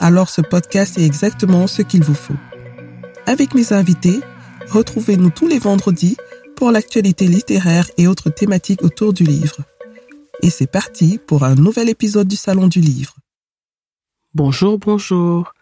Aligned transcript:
alors 0.00 0.30
ce 0.30 0.40
podcast 0.40 0.98
est 0.98 1.04
exactement 1.04 1.66
ce 1.66 1.82
qu'il 1.82 2.02
vous 2.02 2.14
faut. 2.14 2.36
Avec 3.26 3.54
mes 3.54 3.72
invités, 3.72 4.20
retrouvez-nous 4.68 5.30
tous 5.30 5.46
les 5.46 5.58
vendredis 5.58 6.16
pour 6.56 6.72
l'actualité 6.72 7.26
littéraire 7.26 7.88
et 7.98 8.08
autres 8.08 8.30
thématiques 8.30 8.82
autour 8.82 9.12
du 9.12 9.24
livre. 9.24 9.58
Et 10.42 10.50
c'est 10.50 10.66
parti 10.66 11.18
pour 11.18 11.44
un 11.44 11.54
nouvel 11.54 11.90
épisode 11.90 12.26
du 12.26 12.36
Salon 12.36 12.66
du 12.66 12.80
Livre. 12.80 13.14
Bonjour, 14.34 14.78
bonjour. 14.78 15.52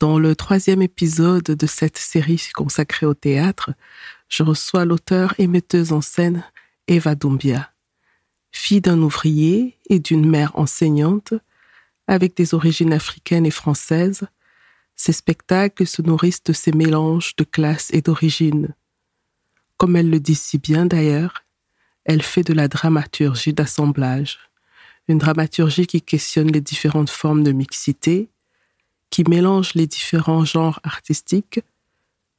Dans 0.00 0.18
le 0.18 0.36
troisième 0.36 0.82
épisode 0.82 1.44
de 1.44 1.66
cette 1.66 1.96
série 1.96 2.42
consacrée 2.54 3.06
au 3.06 3.14
théâtre, 3.14 3.70
je 4.28 4.42
reçois 4.42 4.84
l'auteur 4.84 5.34
et 5.38 5.46
metteuse 5.46 5.92
en 5.92 6.02
scène 6.02 6.44
Eva 6.88 7.14
Doumbia. 7.14 7.70
Fille 8.52 8.82
d'un 8.82 9.00
ouvrier 9.00 9.78
et 9.88 9.98
d'une 9.98 10.28
mère 10.28 10.52
enseignante, 10.58 11.32
avec 12.06 12.36
des 12.36 12.54
origines 12.54 12.92
africaines 12.92 13.46
et 13.46 13.50
françaises, 13.50 14.26
ses 14.94 15.12
spectacles 15.12 15.86
se 15.86 16.02
nourrissent 16.02 16.44
de 16.44 16.52
ces 16.52 16.72
mélanges 16.72 17.36
de 17.36 17.44
classe 17.44 17.90
et 17.92 18.00
d'origine. 18.00 18.74
Comme 19.76 19.96
elle 19.96 20.10
le 20.10 20.20
dit 20.20 20.34
si 20.34 20.58
bien 20.58 20.86
d'ailleurs, 20.86 21.44
elle 22.04 22.22
fait 22.22 22.44
de 22.44 22.54
la 22.54 22.68
dramaturgie 22.68 23.52
d'assemblage, 23.52 24.38
une 25.08 25.18
dramaturgie 25.18 25.86
qui 25.86 26.00
questionne 26.00 26.50
les 26.50 26.60
différentes 26.60 27.10
formes 27.10 27.42
de 27.42 27.52
mixité, 27.52 28.30
qui 29.10 29.24
mélange 29.24 29.74
les 29.74 29.86
différents 29.86 30.44
genres 30.44 30.80
artistiques 30.82 31.60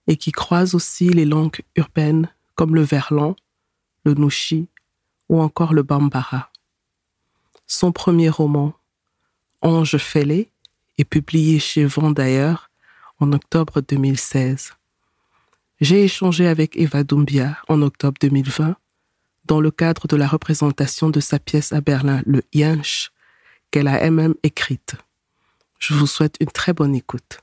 et 0.08 0.18
qui 0.18 0.32
croise 0.32 0.74
aussi 0.74 1.10
les 1.10 1.26
langues 1.26 1.62
urbaines 1.76 2.30
comme 2.56 2.76
le 2.76 2.82
verlan, 2.82 3.36
le 4.04 4.14
nushi 4.16 4.68
ou 5.30 5.42
encore 5.42 5.74
le 5.74 5.84
bambara. 5.84 6.50
Son 7.68 7.92
premier 7.92 8.30
roman, 8.30 8.74
Ange 9.62 9.98
fêlé, 9.98 10.52
et 10.98 11.06
publié 11.06 11.60
chez 11.60 11.86
Vent 11.86 12.12
d'ailleurs 12.12 12.70
en 13.20 13.32
octobre 13.34 13.82
2016. 13.82 14.74
J'ai 15.80 16.04
échangé 16.04 16.48
avec 16.48 16.76
Eva 16.76 17.04
Doumbia 17.04 17.58
en 17.68 17.82
octobre 17.82 18.18
2020 18.20 18.76
dans 19.46 19.62
le 19.62 19.72
cadre 19.72 20.08
de 20.08 20.16
la 20.16 20.28
représentation 20.28 21.10
de 21.10 21.20
sa 21.20 21.40
pièce 21.40 21.72
à 21.72 21.82
Berlin, 21.82 22.22
le 22.26 22.42
Jansch, 22.54 23.12
qu'elle 23.72 23.88
a 23.88 24.00
elle-même 24.00 24.36
écrite. 24.44 24.96
Je 25.80 25.94
vous 25.94 26.08
souhaite 26.08 26.36
une 26.40 26.50
très 26.50 26.74
bonne 26.74 26.96
écoute. 26.96 27.40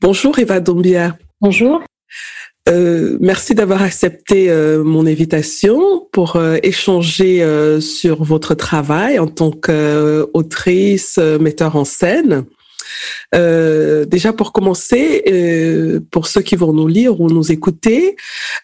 Bonjour 0.00 0.38
Eva 0.38 0.60
Doumbia. 0.60 1.18
Bonjour. 1.40 1.82
Euh, 2.70 3.16
merci 3.20 3.54
d'avoir 3.54 3.82
accepté 3.82 4.48
euh, 4.48 4.84
mon 4.84 5.06
invitation 5.06 6.06
pour 6.12 6.36
euh, 6.36 6.58
échanger 6.62 7.44
sur 7.80 8.22
votre 8.22 8.54
travail 8.54 9.18
en 9.18 9.26
tant 9.26 9.50
qu'autrice, 9.50 11.18
metteur 11.18 11.76
en 11.76 11.84
scène. 11.84 12.44
déjà 13.32 14.32
pour 14.32 14.52
commencer, 14.52 16.02
pour 16.10 16.26
ceux 16.26 16.42
qui 16.42 16.56
vont 16.56 16.72
nous 16.72 16.88
lire 16.88 17.20
ou 17.20 17.28
nous 17.28 17.52
écouter, 17.52 18.16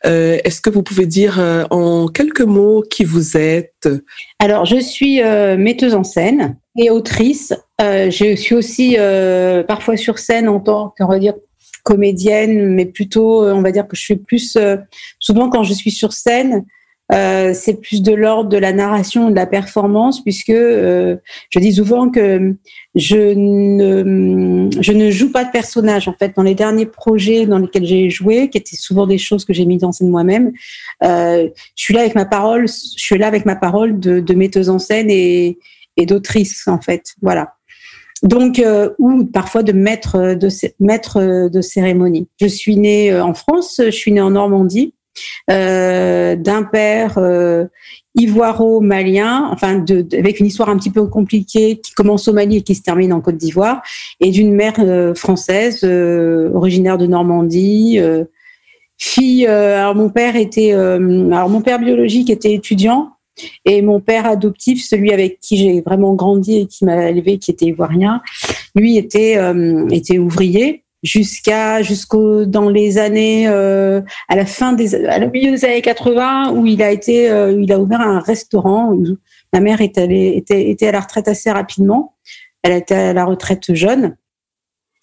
est-ce 0.05 0.61
que 0.61 0.71
vous 0.71 0.83
pouvez 0.83 1.06
dire 1.06 1.39
en 1.71 2.09
quelques 2.09 2.43
mots 2.43 2.83
qui 2.83 3.05
vous 3.05 3.37
êtes? 3.37 3.89
Alors, 4.39 4.65
je 4.65 4.78
suis 4.78 5.22
metteuse 5.22 5.95
en 5.95 6.05
scène 6.05 6.56
et 6.77 6.91
autrice. 6.91 7.55
je 7.81 8.34
suis 8.37 8.55
aussi 8.55 8.97
parfois 9.66 9.97
sur 9.97 10.19
scène 10.19 10.49
en 10.49 10.61
tant 10.61 10.95
dire 11.19 11.34
comédienne, 11.86 12.74
mais 12.74 12.84
plutôt, 12.84 13.44
euh, 13.44 13.54
on 13.54 13.62
va 13.62 13.70
dire 13.70 13.86
que 13.86 13.97
je 13.97 14.02
suis 14.02 14.16
plus, 14.16 14.56
euh, 14.56 14.76
souvent 15.20 15.48
quand 15.48 15.62
je 15.62 15.72
suis 15.72 15.92
sur 15.92 16.12
scène, 16.12 16.64
euh, 17.12 17.54
c'est 17.54 17.80
plus 17.80 18.02
de 18.02 18.12
l'ordre 18.12 18.50
de 18.50 18.56
la 18.56 18.72
narration, 18.72 19.30
de 19.30 19.36
la 19.36 19.47
performance, 19.47 20.20
puisque 20.24 20.50
je 20.50 21.58
dis 21.60 21.74
souvent 21.74 22.10
que 22.10 22.56
je 22.97 23.32
ne, 23.34 24.69
je 24.80 24.91
ne 24.91 25.12
joue 25.12 25.30
pas 25.30 25.44
de 25.44 25.52
personnage. 25.52 26.08
En 26.08 26.14
fait, 26.14 26.32
dans 26.34 26.42
les 26.42 26.56
derniers 26.56 26.86
projets 26.86 27.47
dans 27.47 27.58
lesquels 27.58 27.86
j'ai 27.86 28.10
joué, 28.10 28.50
qui 28.50 28.58
étaient 28.58 28.74
souvent 28.74 29.06
des 29.06 29.18
choses 29.18 29.44
que 29.44 29.53
j'ai 29.53 29.66
mis 29.66 29.84
en 29.84 29.92
scène 29.92 30.10
moi-même, 30.10 30.50
je 31.00 31.53
suis 31.76 31.94
là 31.94 32.00
avec 32.00 32.16
ma 32.16 32.24
parole, 32.24 32.66
je 32.66 33.04
suis 33.04 33.16
là 33.16 33.28
avec 33.28 33.47
ma 33.47 33.54
parole 33.54 34.00
de, 34.00 34.18
de 34.18 34.34
metteuse 34.34 34.68
en 34.68 34.80
scène 34.80 35.08
et, 35.08 35.58
et 35.97 36.06
d'autrice, 36.06 36.66
en 36.66 36.80
fait. 36.80 37.14
Voilà 37.22 37.56
donc 38.22 38.59
euh, 38.59 38.91
ou 38.99 39.25
parfois 39.25 39.62
de 39.62 39.72
maître 39.72 40.34
de 40.34 40.49
maître 40.81 41.49
de 41.49 41.60
cérémonie. 41.60 42.28
Je 42.41 42.47
suis 42.47 42.77
née 42.77 43.12
euh, 43.12 43.25
en 43.25 43.34
France, 43.34 43.81
je 43.84 43.91
suis 43.91 44.12
née 44.12 44.21
en 44.21 44.31
Normandie 44.31 44.94
euh, 45.50 46.37
d'un 46.37 46.62
père 46.62 47.19
ivoiro-malien, 48.15 49.49
enfin 49.53 49.78
de, 49.78 50.06
avec 50.16 50.41
une 50.41 50.47
histoire 50.47 50.71
un 50.71 50.77
petit 50.78 50.91
peu 50.91 51.06
compliquée 51.06 51.78
qui 51.78 51.93
commence 51.93 52.28
au 52.28 52.32
Mali 52.32 52.56
et 52.59 52.62
qui 52.62 52.75
se 52.75 52.82
termine 52.82 53.12
en 53.12 53.21
Côte 53.21 53.37
d'Ivoire, 53.37 53.82
et 54.21 54.31
d'une 54.31 54.54
mère 54.54 54.77
française 55.15 55.84
originaire 55.84 56.98
de 56.98 57.06
Normandie. 57.06 57.98
fille, 58.98 59.47
alors 59.47 59.94
mon 59.94 60.09
père 60.10 60.37
était, 60.37 60.72
alors 60.72 61.48
mon 61.48 61.60
père 61.60 61.78
biologique 61.78 62.31
était 62.31 62.53
étudiant 62.53 63.16
et 63.64 63.82
mon 63.82 64.00
père 64.00 64.26
adoptif, 64.26 64.84
celui 64.84 65.12
avec 65.12 65.41
qui 65.41 65.56
j'ai 65.56 65.80
vraiment 65.80 66.14
grandi 66.14 66.58
et 66.58 66.66
qui 66.66 66.84
m'a 66.84 67.10
élevé, 67.10 67.38
qui 67.38 67.50
était 67.50 67.66
ivoirien, 67.66 68.22
lui 68.74 68.97
était 68.97 69.36
euh, 69.36 69.86
était 69.88 70.19
ouvrier 70.19 70.84
jusqu'à 71.02 71.82
jusqu'au 71.82 72.47
dans 72.47 72.69
les 72.69 72.98
années 72.98 73.47
euh, 73.48 74.00
à 74.28 74.36
la 74.36 74.47
fin 74.47 74.72
des 74.72 74.94
à 74.94 75.19
la 75.19 75.26
milieu 75.26 75.50
des 75.50 75.64
années 75.64 75.82
80 75.82 76.52
où 76.52 76.66
il 76.66 76.82
a 76.82 76.91
été 76.91 77.30
euh, 77.30 77.52
il 77.60 77.72
a 77.72 77.78
ouvert 77.78 78.00
un 78.00 78.20
restaurant. 78.20 78.97
Ma 79.53 79.60
mère 79.60 79.80
était 79.80 80.36
était 80.36 80.70
était 80.70 80.88
à 80.88 80.92
la 80.92 81.00
retraite 81.00 81.28
assez 81.28 81.50
rapidement. 81.50 82.14
Elle 82.62 82.72
était 82.72 82.94
à 82.94 83.12
la 83.12 83.24
retraite 83.24 83.74
jeune 83.74 84.16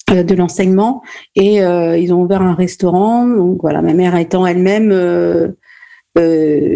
de 0.09 0.35
l'enseignement 0.35 1.01
et 1.35 1.55
ils 1.59 2.13
ont 2.13 2.21
ouvert 2.21 2.41
un 2.41 2.53
restaurant. 2.53 3.25
Donc 3.25 3.61
voilà, 3.61 3.81
ma 3.81 3.93
mère 3.93 4.15
étant 4.17 4.45
elle-même 4.45 4.91
euh, 4.91 5.47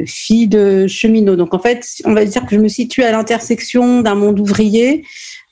fille 0.06 0.48
de 0.48 0.88
cheminot. 0.88 1.36
Donc 1.36 1.54
en 1.54 1.60
fait, 1.60 1.86
on 2.06 2.14
va 2.14 2.26
dire 2.26 2.46
que 2.46 2.56
je 2.56 2.60
me 2.60 2.68
situe 2.68 3.04
à 3.04 3.12
l'intersection 3.12 4.02
d'un 4.02 4.16
monde 4.16 4.40
ouvrier, 4.40 5.06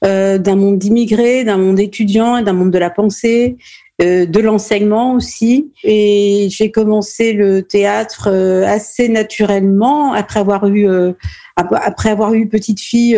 euh, 0.03 0.37
d'un 0.37 0.55
monde 0.55 0.77
d'immigrés, 0.77 1.43
d'un 1.43 1.57
monde 1.57 1.79
étudiant 1.79 2.37
et 2.37 2.43
d'un 2.43 2.53
monde 2.53 2.71
de 2.71 2.77
la 2.77 2.89
pensée, 2.89 3.57
euh, 4.01 4.25
de 4.25 4.39
l'enseignement 4.41 5.13
aussi. 5.13 5.71
Et 5.85 6.49
j'ai 6.51 6.69
commencé 6.69 7.31
le 7.31 7.61
théâtre 7.61 8.27
euh, 8.29 8.65
assez 8.65 9.07
naturellement 9.07 10.11
après 10.11 10.41
avoir 10.41 10.67
eu 10.67 10.89
euh, 10.89 11.13
après 11.55 12.09
avoir 12.09 12.33
eu 12.33 12.49
petite 12.49 12.81
fille 12.81 13.17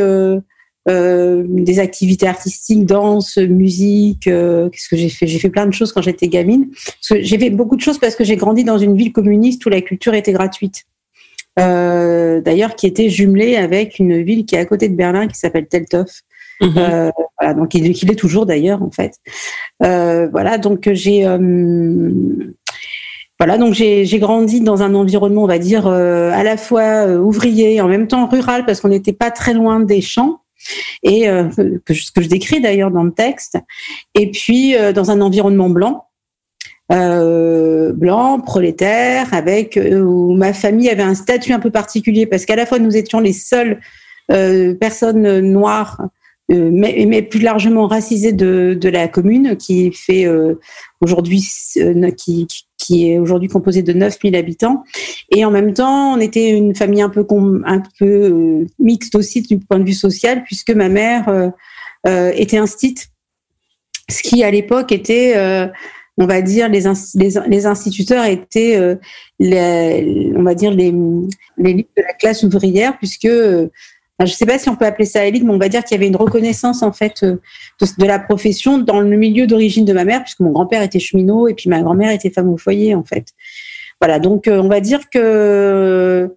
euh, 0.89 1.43
des 1.45 1.79
activités 1.79 2.27
artistiques, 2.27 2.85
danse, 2.85 3.37
musique. 3.37 4.27
Euh, 4.27 4.69
qu'est-ce 4.69 4.87
que 4.87 4.95
j'ai 4.95 5.09
fait? 5.09 5.27
J'ai 5.27 5.39
fait 5.39 5.49
plein 5.49 5.65
de 5.65 5.73
choses 5.73 5.91
quand 5.91 6.01
j'étais 6.01 6.29
gamine. 6.29 6.69
J'ai 7.09 7.37
fait 7.37 7.49
beaucoup 7.49 7.75
de 7.75 7.81
choses 7.81 7.97
parce 7.97 8.15
que 8.15 8.23
j'ai 8.23 8.37
grandi 8.37 8.63
dans 8.63 8.77
une 8.77 8.95
ville 8.95 9.11
communiste 9.11 9.65
où 9.65 9.69
la 9.69 9.81
culture 9.81 10.13
était 10.13 10.31
gratuite. 10.31 10.85
Euh, 11.59 12.39
D'ailleurs, 12.39 12.75
qui 12.75 12.87
était 12.87 13.09
jumelée 13.09 13.57
avec 13.57 13.99
une 13.99 14.21
ville 14.21 14.45
qui 14.45 14.55
est 14.55 14.59
à 14.59 14.65
côté 14.65 14.87
de 14.87 14.95
Berlin 14.95 15.27
qui 15.27 15.37
s'appelle 15.37 15.67
Teltow. 15.67 16.05
Mhm. 16.61 17.11
Voilà, 17.39 17.53
donc 17.53 17.73
il, 17.75 17.85
il, 17.85 18.11
est 18.11 18.15
toujours 18.15 18.45
d'ailleurs 18.45 18.81
en 18.81 18.89
fait. 18.89 19.13
Voilà, 19.81 20.57
donc 20.57 20.89
j'ai 20.93 21.23
voilà, 23.39 23.57
donc 23.57 23.73
j'ai 23.73 24.19
grandi 24.19 24.61
dans 24.61 24.81
un 24.81 24.95
environnement, 24.95 25.43
on 25.43 25.47
va 25.47 25.59
dire, 25.59 25.85
à 25.85 26.43
la 26.43 26.55
fois 26.55 27.07
ouvrier, 27.07 27.81
en 27.81 27.89
même 27.89 28.07
temps 28.07 28.27
rural, 28.27 28.65
parce 28.65 28.79
qu'on 28.79 28.87
n'était 28.87 29.13
pas 29.13 29.31
très 29.31 29.53
loin 29.53 29.81
des 29.81 30.01
champs 30.01 30.39
et 31.03 31.29
euh, 31.29 31.45
que 31.85 31.93
ce 31.93 32.11
que 32.11 32.21
je 32.21 32.29
décris 32.29 32.61
d'ailleurs 32.61 32.91
dans 32.91 33.03
le 33.03 33.11
texte. 33.11 33.57
Et 34.15 34.31
puis 34.31 34.75
euh, 34.75 34.93
dans 34.93 35.11
un 35.11 35.21
environnement 35.21 35.69
blanc. 35.69 36.03
Euh, 36.89 37.91
blanc, 37.91 38.39
prolétaire, 38.39 39.33
avec 39.33 39.77
où 39.77 40.33
ma 40.33 40.53
famille 40.53 40.89
avait 40.89 41.03
un 41.03 41.15
statut 41.15 41.51
un 41.51 41.59
peu 41.59 41.69
particulier 41.69 42.25
parce 42.25 42.45
qu'à 42.45 42.55
la 42.55 42.65
fois 42.65 42.79
nous 42.79 42.95
étions 42.95 43.19
les 43.19 43.33
seules 43.33 43.81
personnes 44.79 45.39
noires 45.39 46.01
mais, 46.47 47.21
plus 47.23 47.41
largement 47.41 47.87
racisées 47.87 48.31
de, 48.31 48.89
la 48.89 49.09
commune, 49.09 49.57
qui 49.57 49.91
fait 49.91 50.27
aujourd'hui, 51.01 51.45
qui 52.15 52.47
est 53.09 53.19
aujourd'hui 53.19 53.49
composé 53.49 53.83
de 53.83 53.93
9000 53.93 54.35
habitants. 54.35 54.83
Et 55.29 55.45
en 55.45 55.51
même 55.51 55.73
temps, 55.73 56.13
on 56.13 56.19
était 56.19 56.49
une 56.49 56.75
famille 56.75 57.01
un 57.01 57.09
peu, 57.09 57.25
un 57.65 57.81
peu 57.99 58.65
mixte 58.79 59.15
aussi 59.15 59.41
du 59.41 59.59
point 59.59 59.79
de 59.79 59.85
vue 59.85 59.93
social, 59.93 60.43
puisque 60.43 60.71
ma 60.71 60.89
mère 60.89 61.51
était 62.05 62.57
instite, 62.57 63.09
ce 64.09 64.21
qui 64.21 64.43
à 64.43 64.51
l'époque 64.51 64.91
était 64.91 65.35
on 66.17 66.25
va 66.25 66.41
dire 66.41 66.69
les, 66.69 66.83
les, 67.47 67.65
instituteurs 67.65 68.25
étaient 68.25 68.97
les, 69.39 70.31
on 70.35 70.43
va 70.43 70.55
dire 70.55 70.71
les 70.71 70.93
l'élite 71.57 71.89
de 71.95 72.01
la 72.01 72.13
classe 72.13 72.43
ouvrière 72.43 72.97
puisque 72.97 73.27
je 74.19 74.31
ne 74.31 74.35
sais 74.35 74.45
pas 74.45 74.57
si 74.57 74.67
on 74.67 74.75
peut 74.75 74.85
appeler 74.85 75.05
ça 75.05 75.25
élite, 75.25 75.43
mais 75.43 75.51
on 75.51 75.59
va 75.59 75.69
dire 75.69 75.83
qu'il 75.83 75.95
y 75.95 75.99
avait 75.99 76.07
une 76.07 76.15
reconnaissance 76.15 76.81
en 76.81 76.91
fait 76.91 77.21
euh, 77.23 77.37
de, 77.81 78.05
la 78.05 78.17
profession 78.17 78.79
dans 78.79 78.99
le 78.99 79.15
milieu 79.15 79.45
d'origine 79.45 79.85
de 79.85 79.93
ma 79.93 80.05
mère, 80.05 80.23
puisque 80.23 80.39
mon 80.39 80.51
grand-père 80.51 80.81
était 80.81 80.99
cheminot 80.99 81.47
et 81.47 81.53
puis 81.53 81.69
ma 81.69 81.81
grand-mère 81.81 82.11
était 82.11 82.31
femme 82.31 82.49
au 82.49 82.57
foyer 82.57 82.95
en 82.95 83.03
fait. 83.03 83.27
Voilà, 84.01 84.19
donc 84.19 84.47
euh, 84.47 84.59
on 84.59 84.67
va 84.67 84.79
dire 84.79 85.09
que 85.09 86.33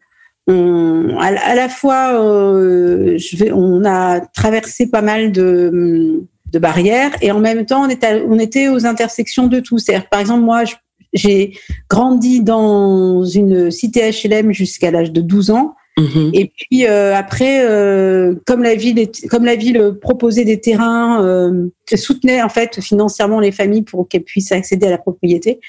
à, 0.49 1.55
la 1.55 1.69
fois, 1.69 2.21
euh, 2.21 3.17
on 3.53 3.85
a 3.85 4.21
traversé 4.21 4.91
pas 4.91 5.01
mal 5.01 5.31
de, 5.31 6.25
barrières 6.55 7.13
et 7.23 7.31
en 7.31 7.39
même 7.39 7.65
temps, 7.67 7.87
on 7.89 8.27
on 8.29 8.39
était 8.41 8.69
aux 8.69 8.85
intersections 8.85 9.47
de 9.47 9.61
tout. 9.61 9.79
C'est-à-dire, 9.79 10.09
par 10.09 10.19
exemple, 10.19 10.43
moi, 10.43 10.65
j'ai 11.13 11.53
grandi 11.89 12.41
dans 12.43 13.25
une 13.25 13.71
cité 13.71 14.11
HLM 14.11 14.53
jusqu'à 14.53 14.91
l'âge 14.91 15.13
de 15.13 15.21
12 15.21 15.51
ans. 15.51 15.77
Mhm. 16.01 16.31
Et 16.33 16.53
puis 16.55 16.87
euh, 16.87 17.15
après, 17.15 17.65
euh, 17.65 18.35
comme 18.47 18.63
la 18.63 18.75
ville, 18.75 19.11
comme 19.29 19.45
la 19.45 19.57
ville 19.57 19.95
proposait 20.01 20.45
des 20.45 20.61
terrains, 20.61 21.25
euh, 21.25 21.69
soutenait 21.95 22.43
en 22.43 22.49
fait 22.49 22.81
financièrement 22.81 23.41
les 23.41 23.53
familles 23.53 23.83
pour 23.83 24.09
qu'elles 24.09 24.23
puissent 24.23 24.53
accéder 24.53 24.87
à 24.87 24.91
la 24.91 24.99
propriété. 24.99 25.61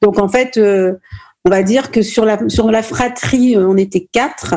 Donc 0.00 0.18
en 0.18 0.28
fait, 0.28 0.56
euh, 0.56 0.94
on 1.44 1.50
va 1.50 1.64
dire 1.64 1.90
que 1.90 2.02
sur 2.02 2.24
la 2.24 2.38
sur 2.48 2.70
la 2.70 2.82
fratrie, 2.82 3.56
on 3.56 3.76
était 3.76 4.06
quatre. 4.12 4.54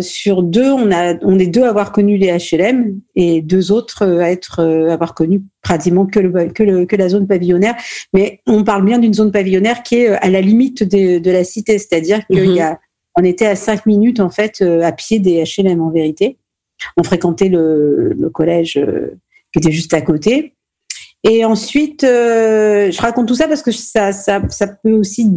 sur 0.00 0.42
deux, 0.42 0.72
on 0.72 0.90
a 0.90 1.14
on 1.20 1.38
est 1.38 1.46
deux 1.46 1.64
à 1.64 1.68
avoir 1.68 1.92
connu 1.92 2.16
les 2.16 2.32
HLM 2.32 2.98
et 3.16 3.42
deux 3.42 3.70
autres 3.70 4.06
à 4.06 4.30
être 4.30 4.64
avoir 4.90 5.14
connu 5.14 5.42
pratiquement 5.60 6.06
que 6.06 6.20
le, 6.20 6.46
que, 6.46 6.62
le, 6.62 6.86
que 6.86 6.96
la 6.96 7.10
zone 7.10 7.26
pavillonnaire. 7.26 7.74
Mais 8.14 8.40
on 8.46 8.64
parle 8.64 8.86
bien 8.86 8.98
d'une 8.98 9.12
zone 9.12 9.30
pavillonnaire 9.30 9.82
qui 9.82 9.96
est 9.96 10.08
à 10.08 10.30
la 10.30 10.40
limite 10.40 10.84
de, 10.84 11.18
de 11.18 11.30
la 11.30 11.44
cité, 11.44 11.78
c'est-à-dire 11.78 12.26
qu'il 12.28 12.54
y 12.54 12.62
a 12.62 12.78
on 13.16 13.24
était 13.24 13.46
à 13.46 13.56
cinq 13.56 13.86
minutes 13.86 14.20
en 14.20 14.30
fait 14.30 14.60
euh, 14.60 14.82
à 14.82 14.92
pied 14.92 15.18
des 15.18 15.44
HLM 15.44 15.80
en 15.80 15.90
vérité. 15.90 16.38
On 16.96 17.04
fréquentait 17.04 17.48
le, 17.48 18.30
collège 18.32 18.76
euh, 18.76 19.16
qui 19.52 19.58
était 19.58 19.72
juste 19.72 19.94
à 19.94 20.00
côté. 20.00 20.54
Et 21.22 21.44
ensuite, 21.44 22.04
euh, 22.04 22.90
je 22.90 23.00
raconte 23.00 23.28
tout 23.28 23.34
ça 23.34 23.48
parce 23.48 23.62
que 23.62 23.70
ça, 23.72 24.12
peut 24.82 24.92
aussi 24.92 25.30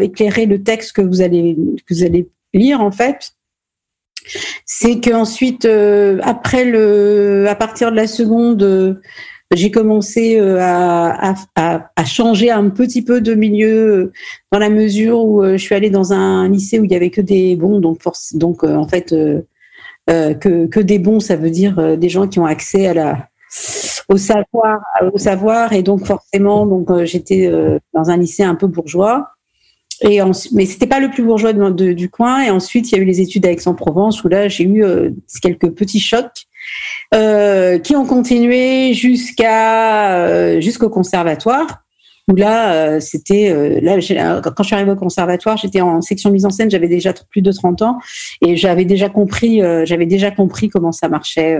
éclairer 0.00 0.46
le 0.46 0.62
texte 0.62 0.92
que 0.92 1.02
vous 1.02 1.20
allez 1.20 1.56
que 1.86 1.94
vous 1.94 2.04
allez 2.04 2.28
lire 2.54 2.80
en 2.80 2.92
fait. 2.92 3.32
C'est 4.64 5.00
qu'ensuite, 5.00 5.68
après 6.22 6.64
le, 6.64 7.46
à 7.48 7.54
partir 7.54 7.90
de 7.90 7.96
la 7.96 8.06
seconde, 8.06 9.00
j'ai 9.54 9.70
commencé 9.70 10.38
euh, 10.38 10.58
à, 10.60 12.04
changer 12.04 12.50
un 12.50 12.68
petit 12.70 13.02
peu 13.02 13.20
de 13.20 13.34
milieu 13.34 13.88
euh, 13.88 14.12
dans 14.50 14.58
la 14.58 14.70
mesure 14.70 15.24
où 15.24 15.42
euh, 15.42 15.52
je 15.52 15.62
suis 15.62 15.74
allée 15.74 15.90
dans 15.90 16.12
un 16.12 16.48
lycée 16.48 16.80
où 16.80 16.84
il 16.84 16.90
y 16.90 16.96
avait 16.96 17.10
que 17.10 17.20
des 17.20 17.54
bons, 17.54 17.78
donc 17.78 18.00
en 18.64 18.88
fait 18.88 19.14
que, 20.08 20.80
des 20.80 20.98
bons, 20.98 21.20
ça 21.20 21.36
veut 21.36 21.50
dire 21.50 21.96
des 21.96 22.08
gens 22.08 22.26
qui 22.26 22.38
ont 22.40 22.46
accès 22.46 22.92
au 24.08 24.16
savoir, 24.16 24.80
au 25.12 25.18
savoir, 25.18 25.72
et 25.72 25.82
donc 25.82 26.04
forcément, 26.06 26.66
donc 26.66 27.04
j'étais 27.04 27.50
dans 27.94 28.10
un 28.10 28.16
lycée 28.16 28.42
un 28.42 28.54
peu 28.54 28.66
bourgeois. 28.66 29.28
Et 30.02 30.20
mais 30.52 30.66
c'était 30.66 30.86
pas 30.86 31.00
le 31.00 31.08
plus 31.08 31.24
bourgeois 31.24 31.52
du 31.52 32.10
coin. 32.10 32.42
Et 32.42 32.50
ensuite, 32.50 32.90
il 32.90 32.96
y 32.96 32.98
a 32.98 33.02
eu 33.02 33.06
les 33.06 33.20
études 33.20 33.46
à 33.46 33.50
Aix-en-Provence 33.50 34.22
où 34.24 34.28
là, 34.28 34.48
j'ai 34.48 34.64
eu 34.64 34.84
quelques 35.40 35.70
petits 35.70 36.00
chocs 36.00 36.46
euh, 37.14 37.78
qui 37.78 37.94
ont 37.94 38.06
continué 38.06 38.94
jusqu'à 38.94 40.16
euh, 40.16 40.60
jusqu'au 40.60 40.90
conservatoire. 40.90 41.82
Où 42.28 42.34
là, 42.34 42.72
euh, 42.72 43.00
c'était 43.00 43.54
là 43.80 44.00
quand 44.42 44.62
je 44.62 44.66
suis 44.66 44.74
arrivée 44.74 44.90
au 44.90 44.96
conservatoire, 44.96 45.56
j'étais 45.56 45.80
en 45.80 46.00
section 46.00 46.30
mise 46.30 46.44
en 46.44 46.50
scène, 46.50 46.68
j'avais 46.68 46.88
déjà 46.88 47.14
plus 47.30 47.40
de 47.40 47.52
30 47.52 47.82
ans 47.82 47.98
et 48.44 48.56
j'avais 48.56 48.84
déjà 48.84 49.08
compris, 49.08 49.60
j'avais 49.84 50.06
déjà 50.06 50.32
compris 50.32 50.68
comment 50.68 50.90
ça 50.90 51.08
marchait 51.08 51.56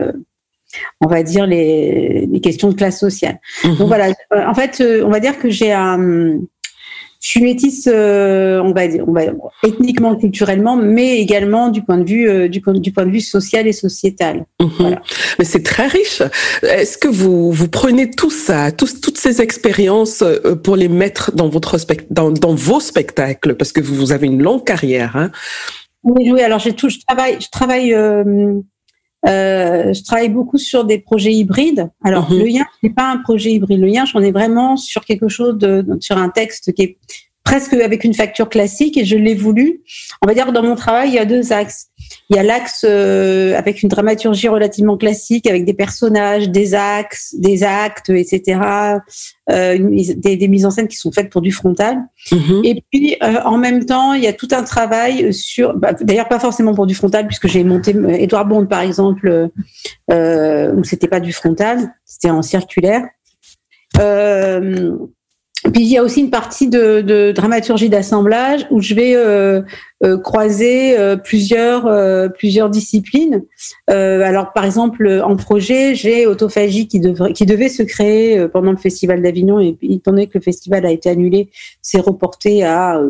on 1.00 1.06
va 1.06 1.22
dire 1.22 1.46
les, 1.46 2.26
les, 2.26 2.40
questions 2.40 2.68
de 2.68 2.74
classe 2.74 2.98
sociale. 2.98 3.38
Donc 3.62 3.78
mhm. 3.78 3.86
voilà, 3.86 4.12
en 4.32 4.54
fait, 4.54 4.82
on 5.04 5.08
va 5.08 5.20
dire 5.20 5.38
que 5.38 5.48
j'ai 5.48 5.72
un, 5.72 6.40
je 7.26 7.32
suis 7.32 7.42
métisse, 7.42 7.88
euh, 7.92 8.60
on 8.60 8.72
va 8.72 8.86
dire, 8.86 9.02
on 9.08 9.12
va 9.12 9.22
ethniquement, 9.64 10.14
culturellement, 10.14 10.76
mais 10.76 11.18
également 11.18 11.70
du 11.70 11.82
point 11.82 11.98
de 11.98 12.08
vue 12.08 12.28
euh, 12.28 12.46
du, 12.46 12.60
du, 12.60 12.92
point 12.92 13.04
de 13.04 13.10
vue 13.10 13.20
social 13.20 13.66
et 13.66 13.72
sociétal. 13.72 14.44
Mhm. 14.60 14.70
Voilà. 14.78 15.02
Mais 15.36 15.44
c'est 15.44 15.64
très 15.64 15.88
riche. 15.88 16.22
Est-ce 16.62 16.96
que 16.96 17.08
vous 17.08 17.50
vous 17.50 17.66
prenez 17.66 18.12
tout 18.12 18.30
ça, 18.30 18.70
toutes 18.70 19.18
ces 19.18 19.42
expériences 19.42 20.22
euh, 20.22 20.54
pour 20.54 20.76
les 20.76 20.86
mettre 20.86 21.34
dans 21.34 21.48
votre 21.48 21.76
dans, 22.10 22.30
dans 22.30 22.54
vos 22.54 22.78
spectacles? 22.78 23.56
Parce 23.56 23.72
que 23.72 23.80
vous 23.80 24.12
avez 24.12 24.28
une 24.28 24.40
longue 24.40 24.62
carrière. 24.62 25.16
Hein? 25.16 25.32
Oui, 26.04 26.30
oui. 26.30 26.42
Alors 26.42 26.60
j'ai 26.60 26.74
tout. 26.74 26.88
Je 26.88 26.98
travaille. 27.08 27.38
Je 27.40 27.48
travaille. 27.50 27.92
Euh, 27.92 28.52
je 29.24 30.04
travaille 30.04 30.28
beaucoup 30.28 30.58
sur 30.58 30.84
des 30.84 30.98
projets 30.98 31.32
hybrides. 31.32 31.90
Alors, 32.04 32.30
mhm. 32.30 32.38
le 32.38 32.44
lien, 32.44 32.64
n'est 32.82 32.90
pas 32.90 33.10
un 33.10 33.18
projet 33.18 33.52
hybride. 33.52 33.80
Le 33.80 33.86
lien, 33.86 34.04
j'en 34.04 34.20
ai 34.20 34.32
vraiment 34.32 34.76
sur 34.76 35.04
quelque 35.04 35.28
chose 35.28 35.58
de, 35.58 35.84
sur 36.00 36.16
un 36.18 36.28
texte 36.28 36.72
qui 36.72 36.82
est 36.82 36.98
presque 37.46 37.72
avec 37.74 38.04
une 38.04 38.12
facture 38.12 38.48
classique 38.48 38.96
et 38.96 39.04
je 39.04 39.16
l'ai 39.16 39.34
voulu. 39.34 39.82
On 40.22 40.26
va 40.26 40.34
dire 40.34 40.46
que 40.46 40.50
dans 40.50 40.64
mon 40.64 40.74
travail, 40.74 41.10
il 41.10 41.14
y 41.14 41.18
a 41.18 41.24
deux 41.24 41.52
axes. 41.52 41.88
Il 42.28 42.36
y 42.36 42.38
a 42.38 42.42
l'axe 42.42 42.84
euh, 42.88 43.56
avec 43.56 43.82
une 43.82 43.88
dramaturgie 43.88 44.48
relativement 44.48 44.96
classique, 44.96 45.46
avec 45.46 45.64
des 45.64 45.74
personnages, 45.74 46.48
des 46.50 46.74
axes, 46.74 47.34
des 47.38 47.62
actes, 47.62 48.10
etc. 48.10 48.60
Euh, 49.50 49.78
des, 49.78 50.36
des, 50.36 50.48
mises 50.48 50.66
en 50.66 50.70
scène 50.70 50.88
qui 50.88 50.96
sont 50.96 51.12
faites 51.12 51.30
pour 51.30 51.40
du 51.40 51.52
frontal. 51.52 51.98
Mm-hmm. 52.30 52.66
Et 52.66 52.84
puis, 52.90 53.16
euh, 53.22 53.40
en 53.44 53.58
même 53.58 53.84
temps, 53.84 54.12
il 54.12 54.22
y 54.22 54.26
a 54.26 54.32
tout 54.32 54.48
un 54.52 54.64
travail 54.64 55.32
sur, 55.32 55.74
bah, 55.74 55.92
d'ailleurs 55.92 56.28
pas 56.28 56.40
forcément 56.40 56.74
pour 56.74 56.86
du 56.86 56.94
frontal, 56.94 57.26
puisque 57.26 57.46
j'ai 57.46 57.62
monté 57.62 57.94
Edouard 58.18 58.46
Bond, 58.46 58.66
par 58.66 58.80
exemple, 58.80 59.50
où 60.10 60.84
c'était 60.84 61.08
pas 61.08 61.20
du 61.20 61.32
frontal, 61.32 61.94
c'était 62.04 62.30
en 62.30 62.42
circulaire. 62.42 63.04
Euh, 64.00 64.96
puis 65.70 65.82
il 65.82 65.88
y 65.88 65.98
a 65.98 66.02
aussi 66.02 66.20
une 66.20 66.30
partie 66.30 66.68
de, 66.68 67.00
de 67.00 67.32
dramaturgie 67.32 67.88
d'assemblage 67.88 68.66
où 68.70 68.80
je 68.80 68.94
vais 68.94 69.14
euh, 69.16 69.62
euh, 70.04 70.18
croiser 70.18 70.98
euh, 70.98 71.16
plusieurs 71.16 71.86
plusieurs 72.34 72.70
disciplines. 72.70 73.42
alors 73.88 74.52
par 74.52 74.64
exemple 74.64 75.22
en 75.24 75.36
projet, 75.36 75.94
j'ai 75.94 76.26
Autophagie 76.26 76.88
qui 76.88 77.00
devrait 77.00 77.32
qui 77.32 77.46
devait 77.46 77.68
se 77.68 77.82
créer 77.82 78.46
pendant 78.48 78.70
le 78.70 78.76
festival 78.76 79.22
d'Avignon 79.22 79.60
et 79.60 79.76
étant 79.82 80.12
donné 80.12 80.26
que 80.26 80.38
le 80.38 80.42
festival 80.42 80.84
a 80.86 80.90
été 80.90 81.10
annulé, 81.10 81.50
c'est 81.82 82.00
reporté 82.00 82.64
à 82.64 83.00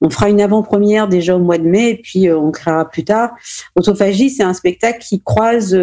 on 0.00 0.10
fera 0.10 0.30
une 0.30 0.40
avant-première 0.40 1.08
déjà 1.08 1.34
au 1.34 1.40
mois 1.40 1.58
de 1.58 1.66
mai 1.66 1.90
et 1.90 1.96
puis 1.96 2.30
on 2.30 2.52
créera 2.52 2.88
plus 2.88 3.04
tard. 3.04 3.30
Autophagie, 3.74 4.30
c'est 4.30 4.44
un 4.44 4.54
spectacle 4.54 5.00
qui 5.00 5.20
croise 5.20 5.76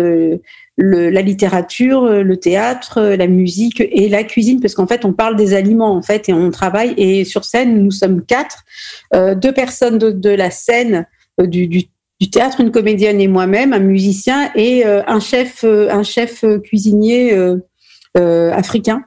le, 0.78 1.10
la 1.10 1.22
littérature, 1.22 2.04
euh, 2.04 2.24
le 2.24 2.38
théâtre, 2.38 2.98
euh, 2.98 3.16
la 3.16 3.28
musique 3.28 3.82
et 3.82 4.10
la 4.10 4.24
cuisine, 4.24 4.60
parce 4.60 4.76
qu'en 4.76 4.88
fait, 4.88 5.06
on 5.06 5.14
parle 5.14 5.36
des 5.36 5.54
aliments, 5.54 5.96
en 5.96 6.02
fait, 6.02 6.28
et 6.30 6.34
on 6.34 6.52
travaille. 6.52 6.94
Et 6.98 7.24
sur 7.24 7.46
scène, 7.46 7.82
nous 7.82 7.92
sommes 7.92 8.26
quatre, 8.26 8.64
euh, 9.14 9.36
deux 9.36 9.54
personnes 9.54 9.98
de, 9.98 10.30
la 10.30 10.52
scène 10.52 11.08
du, 11.40 11.86
théâtre, 12.32 12.60
une 12.60 12.72
comédienne 12.72 13.22
et 13.22 13.28
moi-même, 13.28 13.72
un 13.74 13.80
musicien 13.80 14.52
et 14.56 14.84
un 14.86 15.20
chef, 15.20 15.64
un 15.64 16.04
chef 16.04 16.44
cuisinier 16.64 17.38
africain. 18.16 19.04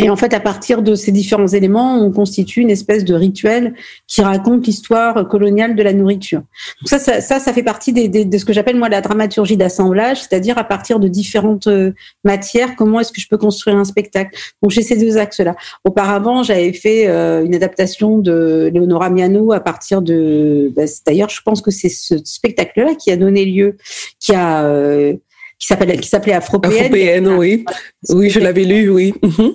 Et 0.00 0.08
en 0.08 0.16
fait, 0.16 0.32
à 0.32 0.40
partir 0.40 0.82
de 0.82 0.94
ces 0.94 1.12
différents 1.12 1.48
éléments, 1.48 2.02
on 2.02 2.10
constitue 2.10 2.60
une 2.60 2.70
espèce 2.70 3.04
de 3.04 3.14
rituel 3.14 3.74
qui 4.06 4.22
raconte 4.22 4.66
l'histoire 4.66 5.28
coloniale 5.28 5.76
de 5.76 5.82
la 5.82 5.92
nourriture. 5.92 6.40
Donc 6.80 6.88
ça, 6.88 6.98
ça, 6.98 7.38
ça, 7.38 7.52
fait 7.52 7.62
partie 7.62 7.92
des, 7.92 8.08
des, 8.08 8.24
de 8.24 8.38
ce 8.38 8.46
que 8.46 8.54
j'appelle 8.54 8.76
moi 8.76 8.88
la 8.88 9.02
dramaturgie 9.02 9.58
d'assemblage, 9.58 10.22
c'est-à-dire 10.22 10.56
à 10.56 10.64
partir 10.64 11.00
de 11.00 11.08
différentes 11.08 11.66
euh, 11.66 11.92
matières, 12.24 12.76
comment 12.76 13.00
est-ce 13.00 13.12
que 13.12 13.20
je 13.20 13.28
peux 13.28 13.36
construire 13.36 13.76
un 13.76 13.84
spectacle. 13.84 14.38
Donc 14.62 14.70
j'ai 14.70 14.82
ces 14.82 14.96
deux 14.96 15.18
axes-là. 15.18 15.54
Auparavant, 15.84 16.42
j'avais 16.42 16.72
fait 16.72 17.06
euh, 17.08 17.44
une 17.44 17.54
adaptation 17.54 18.18
de 18.18 18.70
Leonora 18.72 19.10
Miano 19.10 19.52
à 19.52 19.60
partir 19.60 20.00
de. 20.00 20.72
Bah, 20.74 20.84
D'ailleurs, 21.06 21.28
je 21.28 21.42
pense 21.44 21.60
que 21.60 21.70
c'est 21.70 21.90
ce 21.90 22.14
spectacle-là 22.24 22.94
qui 22.94 23.10
a 23.10 23.16
donné 23.16 23.44
lieu, 23.44 23.76
qui 24.18 24.34
a 24.34 24.64
euh, 24.64 25.14
qui 25.58 25.66
s'appelle 25.66 26.00
qui 26.00 26.08
s'appelait 26.08 26.32
Afropéenne. 26.32 27.28
oui. 27.28 27.64
Oui, 28.08 28.30
je 28.30 28.40
l'avais 28.40 28.64
lu, 28.64 28.88
oui. 28.88 29.14
Mhm. 29.22 29.52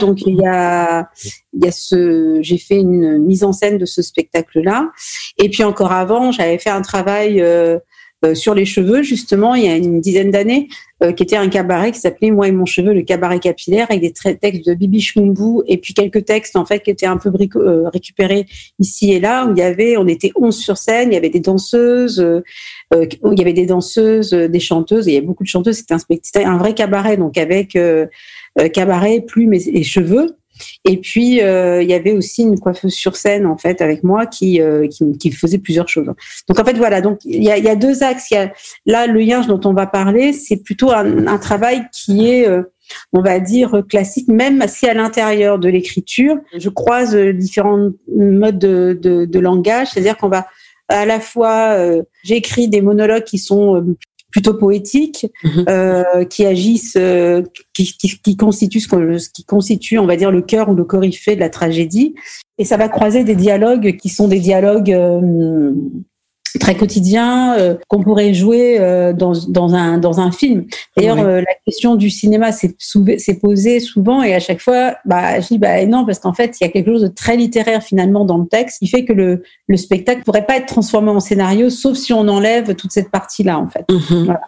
Donc 0.00 0.22
il 0.26 0.36
y 0.36 0.46
a, 0.46 1.08
il 1.52 1.64
y 1.64 1.68
a 1.68 1.72
ce, 1.72 2.38
j'ai 2.42 2.58
fait 2.58 2.78
une 2.78 3.18
mise 3.18 3.44
en 3.44 3.52
scène 3.52 3.78
de 3.78 3.86
ce 3.86 4.02
spectacle-là. 4.02 4.90
Et 5.38 5.48
puis 5.48 5.64
encore 5.64 5.92
avant, 5.92 6.32
j'avais 6.32 6.58
fait 6.58 6.70
un 6.70 6.82
travail 6.82 7.40
euh, 7.40 7.78
sur 8.34 8.54
les 8.54 8.64
cheveux, 8.64 9.02
justement, 9.02 9.56
il 9.56 9.64
y 9.64 9.68
a 9.68 9.76
une 9.76 10.00
dizaine 10.00 10.30
d'années, 10.30 10.68
qui 11.16 11.24
était 11.24 11.34
un 11.34 11.48
cabaret 11.48 11.90
qui 11.90 11.98
s'appelait 11.98 12.30
Moi 12.30 12.46
et 12.46 12.52
mon 12.52 12.64
cheveu, 12.64 12.94
le 12.94 13.02
cabaret 13.02 13.40
capillaire, 13.40 13.88
avec 13.90 14.00
des 14.00 14.12
textes 14.12 14.64
de 14.64 14.74
Bibi 14.74 15.00
Chmumbu 15.00 15.64
et 15.66 15.76
puis 15.78 15.94
quelques 15.94 16.24
textes 16.24 16.54
en 16.54 16.64
fait 16.64 16.78
qui 16.78 16.90
étaient 16.90 17.06
un 17.06 17.16
peu 17.16 17.32
récupérés 17.92 18.46
ici 18.78 19.12
et 19.12 19.18
là, 19.18 19.46
où 19.46 19.50
il 19.50 19.58
y 19.58 19.62
avait, 19.62 19.96
on 19.96 20.06
était 20.06 20.30
11 20.36 20.56
sur 20.56 20.76
scène, 20.76 21.10
il 21.10 21.14
y 21.14 21.16
avait 21.16 21.30
des 21.30 21.40
danseuses, 21.40 22.24
il 22.92 23.38
y 23.38 23.40
avait 23.40 23.52
des 23.52 23.66
danseuses, 23.66 24.30
des 24.30 24.60
chanteuses, 24.60 25.08
il 25.08 25.14
y 25.14 25.16
avait 25.16 25.26
beaucoup 25.26 25.42
de 25.42 25.48
chanteuses, 25.48 25.82
c'était 26.22 26.44
un 26.44 26.58
vrai 26.58 26.74
cabaret, 26.74 27.16
donc 27.16 27.36
avec 27.36 27.76
cabaret, 28.72 29.20
plumes 29.20 29.54
et 29.54 29.82
cheveux. 29.82 30.36
Et 30.84 30.96
puis 30.98 31.42
euh, 31.42 31.82
il 31.82 31.88
y 31.88 31.94
avait 31.94 32.12
aussi 32.12 32.42
une 32.42 32.58
coiffeuse 32.58 32.94
sur 32.94 33.16
scène 33.16 33.46
en 33.46 33.56
fait 33.56 33.80
avec 33.80 34.02
moi 34.02 34.26
qui, 34.26 34.60
euh, 34.60 34.88
qui, 34.88 35.30
faisait 35.32 35.58
plusieurs 35.58 35.88
choses. 35.88 36.06
Donc 36.48 36.58
en 36.58 36.64
fait 36.64 36.76
voilà, 36.76 37.00
donc 37.00 37.20
il 37.24 37.42
y 37.42 37.50
a, 37.50 37.76
deux 37.76 38.02
axes. 38.02 38.30
Y 38.30 38.36
a, 38.36 38.52
là 38.86 39.06
le 39.06 39.20
lien 39.20 39.40
dont 39.42 39.60
on 39.64 39.72
va 39.72 39.86
parler, 39.86 40.32
c'est 40.32 40.56
plutôt 40.56 40.90
un, 40.90 41.38
travail 41.38 41.82
qui 41.92 42.28
est 42.28 42.46
euh, 42.46 42.62
on 43.12 43.22
va 43.22 43.40
dire 43.40 43.82
classique, 43.88 44.28
même 44.28 44.64
si 44.68 44.86
à 44.86 44.94
l'intérieur 44.94 45.58
de 45.58 45.68
l'écriture, 45.68 46.36
je 46.56 46.68
croise 46.68 47.16
différents 47.16 47.90
modes 48.14 48.58
de, 48.58 48.98
de, 49.24 49.38
langage, 49.38 49.88
c'est-à-dire 49.88 50.18
qu'on 50.18 50.28
va 50.28 50.46
à 50.92 51.06
la 51.06 51.20
fois, 51.20 51.74
euh, 51.74 52.02
j'écris 52.22 52.68
des 52.68 52.82
monologues 52.82 53.24
qui 53.24 53.38
sont 53.38 53.96
plutôt 54.32 54.54
poétiques, 54.54 55.26
mhm. 55.44 55.64
euh, 55.68 56.24
qui 56.24 56.44
agissent, 56.44 56.96
euh, 56.96 57.42
qui, 57.74 57.84
qui, 57.84 58.18
qui, 58.20 58.36
constituent 58.36 58.80
ce, 58.80 59.30
qui 59.30 59.44
constitue, 59.44 59.98
on 59.98 60.06
va 60.06 60.16
dire, 60.16 60.32
le 60.32 60.42
cœur 60.42 60.70
ou 60.70 60.74
le 60.74 60.84
coryphée 60.84 61.36
de 61.36 61.40
la 61.40 61.50
tragédie. 61.50 62.14
Et 62.58 62.64
ça 62.64 62.76
va 62.76 62.88
croiser 62.88 63.22
des 63.22 63.36
dialogues 63.36 63.96
qui 63.96 64.08
sont 64.08 64.26
des 64.26 64.40
dialogues 64.40 64.92
euh, 64.92 65.72
très 66.58 66.74
quotidien 66.74 67.54
euh, 67.58 67.74
qu'on 67.88 68.02
pourrait 68.02 68.34
jouer 68.34 68.78
euh, 68.78 69.12
dans, 69.12 69.32
dans, 69.48 69.74
un, 69.74 69.98
dans 69.98 70.20
un 70.20 70.30
film. 70.30 70.64
D'ailleurs, 70.96 71.18
euh, 71.18 71.40
la 71.40 71.54
question 71.66 71.96
du 71.96 72.10
cinéma 72.10 72.50
s'est 72.52 73.38
posée 73.40 73.80
souvent 73.80 74.22
et 74.22 74.34
à 74.34 74.40
chaque 74.40 74.60
fois, 74.60 74.96
bah, 75.04 75.40
je 75.40 75.48
dis 75.48 75.58
bah, 75.58 75.84
non, 75.86 76.04
parce 76.04 76.18
qu'en 76.18 76.34
fait, 76.34 76.56
il 76.60 76.64
y 76.64 76.66
a 76.66 76.70
quelque 76.70 76.90
chose 76.90 77.02
de 77.02 77.08
très 77.08 77.36
littéraire 77.36 77.82
finalement 77.82 78.24
dans 78.24 78.38
le 78.38 78.46
texte 78.46 78.78
qui 78.80 78.88
fait 78.88 79.04
que 79.04 79.12
le, 79.12 79.42
le 79.66 79.76
spectacle 79.76 80.22
pourrait 80.24 80.46
pas 80.46 80.56
être 80.56 80.66
transformé 80.66 81.10
en 81.10 81.20
scénario, 81.20 81.70
sauf 81.70 81.96
si 81.96 82.12
on 82.12 82.28
enlève 82.28 82.74
toute 82.74 82.92
cette 82.92 83.10
partie-là, 83.10 83.58
en 83.58 83.68
fait. 83.68 83.84
Mhm. 83.90 84.24
Voilà. 84.24 84.40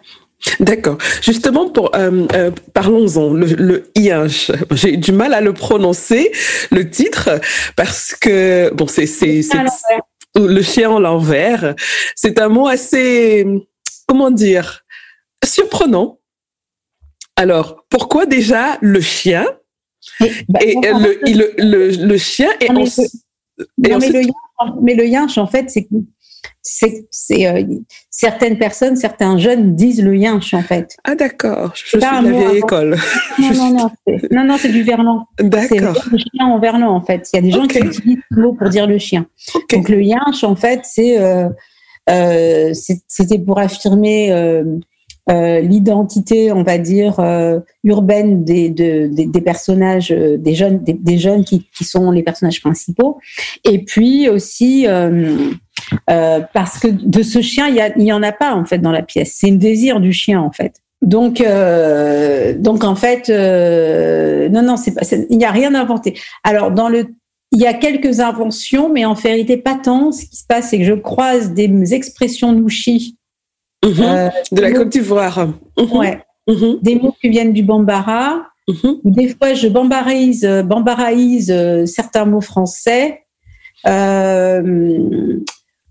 D'accord. 0.59 0.97
Justement, 1.21 1.69
pour 1.69 1.95
euh, 1.95 2.27
euh, 2.33 2.51
parlons-en. 2.73 3.33
Le, 3.33 3.47
le 3.47 3.91
IH, 3.95 4.51
j'ai 4.71 4.97
du 4.97 5.11
mal 5.11 5.33
à 5.33 5.41
le 5.41 5.53
prononcer, 5.53 6.31
le 6.71 6.89
titre, 6.89 7.39
parce 7.75 8.15
que 8.15 8.71
bon, 8.73 8.87
c'est 8.87 9.07
c'est 9.07 9.41
le 10.35 10.61
chien 10.61 10.89
en 10.89 10.99
l'envers. 10.99 11.75
C'est 12.15 12.39
un 12.39 12.49
mot 12.49 12.67
assez, 12.67 13.45
comment 14.07 14.31
dire, 14.31 14.83
surprenant. 15.43 16.19
Alors, 17.35 17.85
pourquoi 17.89 18.25
déjà 18.25 18.77
le 18.81 19.01
chien 19.01 19.45
et, 20.21 20.31
bah, 20.47 20.59
le, 20.61 21.19
le, 21.57 22.05
le, 22.05 22.17
chien 22.17 22.49
est 22.59 22.69
mais, 22.69 23.97
mais, 23.97 24.09
le, 24.09 24.21
mais 24.81 24.93
le 24.93 25.07
yinche, 25.07 25.37
en 25.37 25.47
fait, 25.47 25.69
c'est 25.69 25.87
c'est 26.61 27.47
euh, 27.47 27.63
certaines 28.09 28.57
personnes, 28.57 28.95
certains 28.95 29.37
jeunes 29.37 29.75
disent 29.75 30.01
le 30.01 30.15
yinche 30.15 30.53
en 30.53 30.61
fait. 30.61 30.97
Ah 31.03 31.15
d'accord, 31.15 31.71
je 31.75 31.85
suis 31.85 31.97
de 31.97 32.01
la 32.01 32.21
vieille 32.21 32.57
école. 32.57 32.97
Non 33.39 33.53
non 33.53 33.73
non, 33.73 34.17
non 34.31 34.43
non 34.45 34.57
c'est 34.57 34.69
du 34.69 34.83
verlan. 34.83 35.27
D'accord. 35.39 35.95
C'est 36.03 36.11
le 36.11 36.17
chien 36.17 36.45
en 36.47 36.59
verlan 36.59 36.89
en 36.89 37.01
fait. 37.01 37.29
Il 37.33 37.35
y 37.35 37.39
a 37.39 37.41
des 37.41 37.51
gens 37.51 37.67
qui 37.67 37.79
utilisent 37.79 38.17
le 38.29 38.41
mot 38.41 38.53
pour 38.53 38.69
dire 38.69 38.87
le 38.87 38.97
chien. 38.97 39.25
Okay. 39.53 39.77
Donc 39.77 39.89
le 39.89 40.01
yinche 40.01 40.43
en 40.43 40.55
fait 40.55 40.81
c'est 40.83 41.19
euh, 41.19 41.49
euh, 42.09 42.73
c'était 43.07 43.39
pour 43.39 43.59
affirmer 43.59 44.31
l'identité, 45.27 46.51
on 46.51 46.63
va 46.63 46.77
dire, 46.77 47.19
urbaine 47.83 48.43
des, 48.43 48.69
de, 48.69 49.07
des, 49.07 49.25
des, 49.25 49.41
personnages, 49.41 50.09
des 50.09 50.55
jeunes, 50.55 50.83
des, 50.83 50.93
des 50.93 51.17
jeunes 51.17 51.43
qui, 51.43 51.67
qui, 51.75 51.83
sont 51.83 52.11
les 52.11 52.23
personnages 52.23 52.61
principaux. 52.61 53.17
Et 53.63 53.83
puis 53.83 54.29
aussi 54.29 54.87
parce 56.07 56.79
que 56.79 56.87
de 56.87 57.23
ce 57.23 57.41
chien, 57.41 57.67
il 57.67 58.03
y, 58.03 58.13
en 58.13 58.23
a 58.23 58.31
pas 58.31 58.53
en 58.53 58.65
fait 58.65 58.79
dans 58.79 58.91
la 58.91 59.01
pièce. 59.01 59.35
C'est 59.37 59.49
un 59.49 59.55
désir 59.55 59.99
du 59.99 60.13
chien 60.13 60.41
en 60.41 60.51
fait. 60.51 60.81
Donc, 61.01 61.43
donc 62.57 62.83
en 62.83 62.95
fait, 62.95 63.29
non, 63.29 64.61
non, 64.61 64.77
c'est 64.77 64.93
pas, 64.93 65.01
il 65.29 65.37
n'y 65.37 65.45
a 65.45 65.51
rien 65.51 65.75
inventé. 65.75 66.19
Alors 66.43 66.71
dans 66.71 66.89
le 66.89 67.07
il 67.51 67.61
y 67.61 67.67
a 67.67 67.73
quelques 67.73 68.19
inventions, 68.19 68.91
mais 68.91 69.05
en 69.05 69.13
vérité 69.13 69.55
pas 69.55 69.75
tant. 69.75 70.11
Ce 70.11 70.25
qui 70.25 70.35
se 70.35 70.43
passe, 70.45 70.69
c'est 70.71 70.79
que 70.79 70.83
je 70.83 70.93
croise 70.93 71.53
des 71.53 71.93
expressions 71.93 72.51
nouchi 72.51 73.17
Mhm. 73.85 74.01
Euh, 74.01 74.29
de 74.51 74.61
la 74.61 74.71
Côte 74.71 74.89
d'Ivoire. 74.89 75.47
Mhm. 75.77 75.97
Ouais. 75.97 76.19
Mhm. 76.47 76.79
Des 76.81 76.95
mots 76.95 77.15
qui 77.19 77.29
viennent 77.29 77.53
du 77.53 77.63
bambara. 77.63 78.47
Des 79.03 79.29
fois, 79.29 79.53
je 79.53 79.67
bambaraise, 79.67 80.43
euh, 80.43 80.63
bambaraïse 80.63 81.51
euh, 81.51 81.85
certains 81.85 82.25
mots 82.25 82.41
français. 82.41 83.25
Euh, 83.85 85.37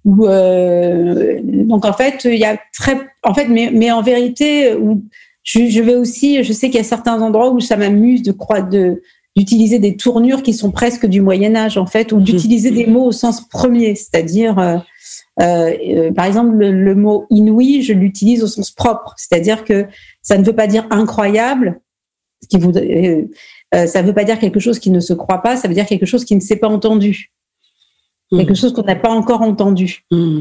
où, 0.04 0.26
euh, 0.26 1.40
donc 1.42 1.84
en 1.84 1.92
fait, 1.92 2.24
il 2.24 2.38
y 2.38 2.44
a 2.44 2.58
très, 2.72 2.98
en 3.22 3.34
fait, 3.34 3.48
mais, 3.48 3.70
mais 3.72 3.90
en 3.90 4.02
vérité, 4.02 4.74
où 4.74 5.02
je, 5.42 5.68
je, 5.68 5.82
vais 5.82 5.94
aussi, 5.94 6.42
je 6.44 6.52
sais 6.52 6.68
qu'il 6.68 6.76
y 6.76 6.80
a 6.80 6.84
certains 6.84 7.20
endroits 7.20 7.50
où 7.50 7.60
ça 7.60 7.76
m'amuse 7.76 8.22
de 8.22 8.32
croire 8.32 8.68
de 8.68 9.02
d'utiliser 9.36 9.80
des 9.80 9.96
tournures 9.96 10.44
qui 10.44 10.54
sont 10.54 10.70
presque 10.70 11.06
du 11.06 11.20
Moyen 11.20 11.56
Âge 11.56 11.76
en 11.76 11.86
fait, 11.86 12.12
ou 12.12 12.20
d'utiliser 12.20 12.70
des 12.70 12.86
mots 12.86 13.06
au 13.06 13.10
sens 13.10 13.40
premier, 13.48 13.96
c'est-à-dire 13.96 14.60
euh, 14.60 14.76
euh, 15.42 16.12
par 16.12 16.26
exemple, 16.26 16.54
le, 16.54 16.70
le, 16.70 16.94
mot 16.94 17.26
inouï, 17.30 17.82
je 17.82 17.92
l'utilise 17.92 18.44
au 18.44 18.46
sens 18.46 18.70
propre, 18.70 19.14
c'est-à-dire 19.16 19.64
que 19.64 19.86
ça 20.22 20.38
ne 20.38 20.44
veut 20.44 20.54
pas 20.54 20.68
dire 20.68 20.86
incroyable, 20.90 21.80
ce 22.42 22.48
qui 22.48 22.58
voudrait, 22.58 23.26
euh, 23.74 23.86
ça 23.86 24.02
ne 24.02 24.06
veut 24.06 24.14
pas 24.14 24.24
dire 24.24 24.38
quelque 24.38 24.60
chose 24.60 24.78
qui 24.78 24.90
ne 24.90 25.00
se 25.00 25.12
croit 25.12 25.42
pas, 25.42 25.56
ça 25.56 25.66
veut 25.66 25.74
dire 25.74 25.86
quelque 25.86 26.06
chose 26.06 26.24
qui 26.24 26.36
ne 26.36 26.40
s'est 26.40 26.56
pas 26.56 26.68
entendu. 26.68 27.32
Quelque 28.30 28.54
chose 28.54 28.72
qu'on 28.72 28.82
n'a 28.82 28.96
pas 28.96 29.10
encore 29.10 29.42
entendu. 29.42 30.04
Mmh. 30.10 30.40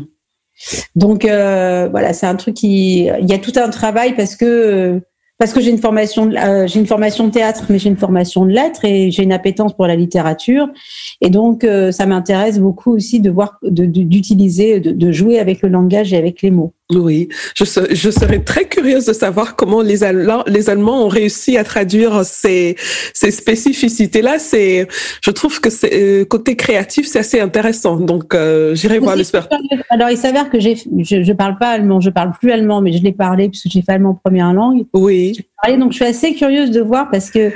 Donc 0.95 1.25
euh, 1.25 1.87
voilà, 1.89 2.13
c'est 2.13 2.27
un 2.27 2.35
truc 2.35 2.55
qui, 2.55 3.05
il 3.05 3.29
y 3.29 3.33
a 3.33 3.39
tout 3.39 3.53
un 3.55 3.69
travail 3.69 4.15
parce 4.15 4.35
que 4.35 5.01
parce 5.39 5.51
que 5.51 5.59
j'ai 5.59 5.71
une 5.71 5.79
formation, 5.79 6.31
euh, 6.31 6.67
j'ai 6.67 6.79
une 6.79 6.85
formation 6.85 7.27
de 7.27 7.31
théâtre, 7.31 7.65
mais 7.69 7.79
j'ai 7.79 7.89
une 7.89 7.97
formation 7.97 8.45
de 8.45 8.51
lettres 8.51 8.85
et 8.85 9.11
j'ai 9.11 9.23
une 9.23 9.33
appétence 9.33 9.73
pour 9.73 9.87
la 9.87 9.95
littérature. 9.95 10.69
Et 11.21 11.29
donc, 11.29 11.63
euh, 11.63 11.91
ça 11.91 12.05
m'intéresse 12.05 12.59
beaucoup 12.59 12.95
aussi 12.95 13.19
de 13.19 13.29
voir, 13.29 13.57
d'utiliser, 13.63 14.79
de, 14.79 14.91
de, 14.91 14.95
de, 14.95 15.11
jouer 15.11 15.39
avec 15.39 15.61
le 15.61 15.69
langage 15.69 16.13
et 16.13 16.17
avec 16.17 16.43
les 16.43 16.51
mots. 16.51 16.73
Oui, 16.91 17.29
je, 17.55 17.63
je 17.63 18.09
serais 18.11 18.39
très 18.39 18.65
curieuse 18.65 19.05
de 19.05 19.13
savoir 19.13 19.55
comment 19.55 19.81
les 19.81 20.03
Allemands, 20.03 20.43
les 20.47 20.69
Allemands 20.69 21.05
ont 21.05 21.07
réussi 21.07 21.57
à 21.57 21.63
traduire 21.63 22.25
ces, 22.25 22.75
ces 23.13 23.31
spécificités-là. 23.31 24.37
C'est, 24.37 24.87
je 25.21 25.31
trouve 25.31 25.61
que 25.61 25.69
c'est 25.69 25.93
euh, 25.93 26.25
côté 26.25 26.55
créatif, 26.55 27.07
c'est 27.07 27.19
assez 27.19 27.39
intéressant. 27.39 27.95
Donc, 27.95 28.35
euh, 28.35 28.75
j'irai 28.75 28.99
voir 28.99 29.15
le 29.15 29.23
Alors, 29.89 30.09
il 30.09 30.17
s'avère 30.17 30.49
que 30.49 30.59
j'ai, 30.59 30.75
je, 30.75 31.23
je 31.23 31.33
parle 31.33 31.57
pas 31.57 31.69
allemand, 31.69 32.01
je 32.01 32.09
parle 32.09 32.33
plus 32.39 32.51
allemand, 32.51 32.81
mais 32.81 32.91
je 32.91 33.01
l'ai 33.01 33.13
parlé 33.13 33.47
puisque 33.47 33.69
j'ai 33.69 33.81
fait 33.81 33.93
allemand 33.93 34.19
première 34.21 34.53
langue. 34.53 34.85
Oui. 34.93 35.37
Parlé, 35.61 35.77
donc, 35.77 35.93
je 35.93 35.95
suis 35.95 36.05
assez 36.05 36.33
curieuse 36.35 36.69
de 36.69 36.81
voir 36.81 37.09
parce 37.09 37.31
que 37.31 37.51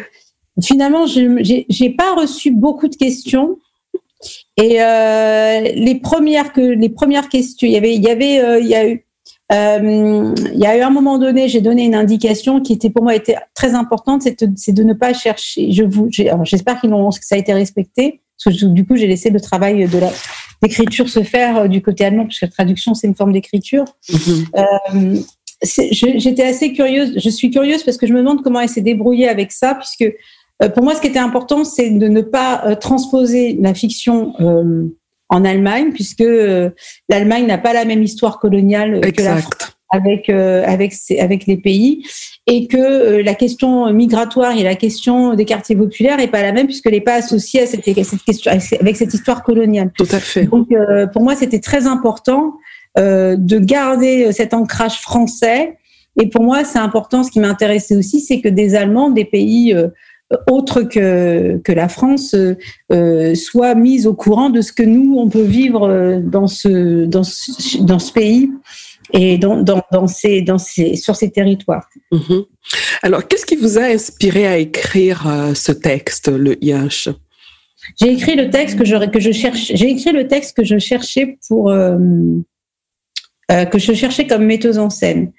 finalement, 0.63 1.05
je 1.05 1.65
j'ai 1.69 1.89
pas 1.89 2.15
reçu 2.15 2.51
beaucoup 2.51 2.87
de 2.87 2.95
questions. 2.95 3.59
Et 4.55 4.81
euh, 4.81 5.61
les 5.75 5.99
premières 6.01 6.51
que 6.51 6.61
les 6.61 6.89
premières 6.89 7.29
questions, 7.29 7.67
il 7.67 7.73
y 7.73 7.77
avait 7.77 7.93
il 7.93 8.03
y 8.03 8.09
avait 8.09 8.39
euh, 8.39 8.59
il 8.59 8.67
y 8.67 8.73
a 8.73 8.89
eu 8.89 9.03
euh, 9.51 10.35
il 10.53 10.59
y 10.59 10.65
a 10.65 10.77
eu 10.77 10.81
un 10.81 10.89
moment 10.89 11.17
donné, 11.17 11.47
j'ai 11.47 11.61
donné 11.61 11.85
une 11.85 11.95
indication 11.95 12.59
qui 12.59 12.73
était 12.73 12.89
pour 12.89 13.03
moi 13.03 13.15
était 13.15 13.37
très 13.53 13.75
importante, 13.75 14.23
c'est 14.23 14.43
de, 14.43 14.71
de, 14.71 14.83
ne 14.83 14.93
pas 14.93 15.13
chercher. 15.13 15.71
Je 15.71 15.83
vous, 15.83 16.09
j'espère 16.43 16.81
qu'ils 16.81 16.89
que 16.89 17.25
ça 17.25 17.35
a 17.35 17.37
été 17.37 17.53
respecté, 17.53 18.21
parce 18.43 18.57
que 18.57 18.65
du 18.65 18.85
coup 18.85 18.97
j'ai 18.97 19.07
laissé 19.07 19.29
le 19.29 19.39
travail 19.39 19.87
de 19.87 19.99
la 19.99 20.11
d'écriture 20.61 21.07
se 21.07 21.23
faire 21.23 21.57
euh, 21.57 21.67
du 21.67 21.81
côté 21.81 22.05
allemand, 22.05 22.25
puisque 22.25 22.43
la 22.43 22.47
traduction 22.49 22.93
c'est 22.93 23.07
une 23.07 23.15
forme 23.15 23.33
d'écriture. 23.33 23.85
Mm-hmm. 24.09 24.45
euh, 24.57 25.19
J'étais 25.63 26.43
assez 26.43 26.71
curieuse. 26.73 27.13
Je 27.17 27.29
suis 27.29 27.49
curieuse 27.49 27.83
parce 27.83 27.97
que 27.97 28.05
je 28.05 28.13
me 28.13 28.19
demande 28.19 28.43
comment 28.43 28.59
elle 28.59 28.69
s'est 28.69 28.81
débrouillée 28.81 29.27
avec 29.27 29.51
ça, 29.51 29.75
puisque 29.75 30.13
euh, 30.61 30.69
pour 30.69 30.83
moi 30.83 30.93
ce 30.93 31.01
qui 31.01 31.07
était 31.07 31.19
important 31.19 31.63
c'est 31.63 31.89
de 31.89 32.07
ne 32.07 32.21
pas 32.21 32.75
transposer 32.75 33.57
la 33.59 33.73
fiction 33.73 34.33
en 35.29 35.43
Allemagne, 35.45 35.91
puisque 35.93 36.21
euh, 36.21 36.69
l'Allemagne 37.09 37.45
n'a 37.45 37.57
pas 37.57 37.73
la 37.73 37.85
même 37.85 38.03
histoire 38.03 38.39
coloniale 38.39 38.97
exact. 39.03 39.15
que 39.15 39.23
la 39.23 39.37
France 39.37 39.77
avec 39.89 40.29
euh, 40.29 40.63
avec 40.65 40.93
avec 41.19 41.45
les 41.45 41.57
pays 41.57 42.05
et 42.45 42.67
que 42.67 42.77
euh, 42.77 43.23
la 43.23 43.35
question 43.35 43.91
migratoire 43.93 44.57
et 44.57 44.63
la 44.63 44.75
question 44.75 45.33
des 45.33 45.45
quartiers 45.45 45.75
populaires 45.75 46.19
est 46.19 46.27
pas 46.27 46.41
la 46.41 46.51
même 46.51 46.65
puisqu'elle 46.65 46.93
n'est 46.93 47.01
pas 47.01 47.15
associée 47.15 47.61
à 47.61 47.65
cette, 47.65 47.85
cette 47.85 48.23
question 48.23 48.51
avec 48.51 48.95
cette 48.95 49.13
histoire 49.13 49.43
coloniale. 49.43 49.91
Tout 49.97 50.07
à 50.11 50.19
fait. 50.19 50.45
Donc 50.45 50.71
euh, 50.71 51.07
pour 51.07 51.21
moi 51.21 51.35
c'était 51.35 51.59
très 51.59 51.87
important 51.87 52.53
de 52.95 53.59
garder 53.59 54.31
cet 54.31 54.55
ancrage 54.55 54.99
français 55.01 55.77
et 56.19 56.29
pour 56.29 56.43
moi 56.43 56.63
c'est 56.63 56.79
important 56.79 57.23
ce 57.23 57.29
qui 57.29 57.39
m'intéressait 57.39 57.95
aussi 57.95 58.21
c'est 58.21 58.41
que 58.41 58.49
des 58.49 58.73
Allemands 58.73 59.11
des 59.11 59.23
pays 59.23 59.71
autre 60.47 60.81
que, 60.83 61.57
que 61.63 61.71
la 61.71 61.87
France 61.87 62.35
euh, 62.91 63.35
soit 63.35 63.75
mise 63.75 64.07
au 64.07 64.13
courant 64.13 64.49
de 64.49 64.61
ce 64.61 64.71
que 64.71 64.83
nous, 64.83 65.17
on 65.17 65.29
peut 65.29 65.41
vivre 65.41 66.21
dans 66.23 66.47
ce, 66.47 67.05
dans 67.05 67.23
ce, 67.23 67.81
dans 67.81 67.99
ce 67.99 68.11
pays 68.11 68.49
et 69.13 69.37
dans, 69.37 69.61
dans, 69.63 70.07
ces, 70.07 70.41
dans 70.41 70.57
ces, 70.57 70.95
sur 70.95 71.15
ces 71.15 71.31
territoires. 71.31 71.87
Mhm. 72.11 72.43
Alors, 73.01 73.27
qu'est-ce 73.27 73.45
qui 73.45 73.55
vous 73.55 73.77
a 73.77 73.83
inspiré 73.83 74.47
à 74.47 74.57
écrire 74.57 75.27
euh, 75.27 75.53
ce 75.53 75.71
texte, 75.71 76.27
le 76.27 76.61
IH 76.63 77.09
J'ai 77.99 78.11
écrit 78.11 78.35
le 78.35 78.49
texte 78.49 78.77
que 78.77 78.85
je, 78.85 79.09
que 79.09 79.19
je 79.19 79.31
cherche. 79.31 79.71
J'ai 79.73 79.89
écrit 79.89 80.11
le 80.11 80.27
texte 80.27 80.57
que 80.57 80.63
je 80.63 80.77
cherchais 80.77 81.37
pour 81.47 81.69
euh, 81.69 81.97
euh, 83.51 83.65
que 83.65 83.79
je 83.79 83.93
cherchais 83.93 84.27
comme 84.27 84.45
metteuse 84.45 84.77
en 84.77 84.89
scène. 84.89 85.31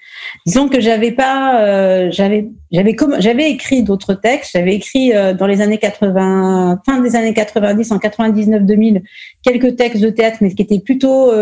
Disons 0.46 0.68
que 0.68 0.80
j'avais 0.80 1.12
pas, 1.12 2.10
j'avais 2.10 2.48
j'avais 2.72 2.96
j'avais 3.18 3.50
écrit 3.50 3.82
d'autres 3.82 4.14
textes. 4.14 4.52
J'avais 4.54 4.74
écrit 4.74 5.12
dans 5.38 5.46
les 5.46 5.60
années 5.60 5.78
80, 5.78 6.82
fin 6.84 7.00
des 7.00 7.16
années 7.16 7.34
90, 7.34 7.92
en 7.92 7.98
99-2000, 7.98 9.02
quelques 9.42 9.76
textes 9.76 10.02
de 10.02 10.10
théâtre, 10.10 10.38
mais 10.40 10.54
qui 10.54 10.62
étaient 10.62 10.80
plutôt 10.80 11.32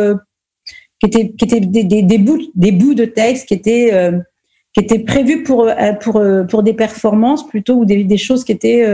qui 1.01 1.07
étaient, 1.07 1.33
qui 1.33 1.45
étaient 1.45 1.61
des, 1.61 2.03
des, 2.03 2.19
bouts, 2.19 2.41
des 2.55 2.73
bouts 2.73 2.95
de 2.95 3.05
texte 3.05 3.49
qui 3.49 3.55
étaient, 3.55 3.93
euh, 3.93 4.19
qui 4.73 4.81
étaient 4.81 5.01
prévus 5.01 5.43
pour, 5.43 5.69
euh, 5.69 5.93
pour, 6.01 6.17
euh, 6.17 6.45
pour 6.45 6.63
des 6.63 6.75
performances 6.75 7.47
plutôt 7.47 7.75
ou 7.75 7.85
des, 7.85 8.05
des 8.05 8.17
choses 8.17 8.45
qui 8.45 8.53
étaient 8.53 8.87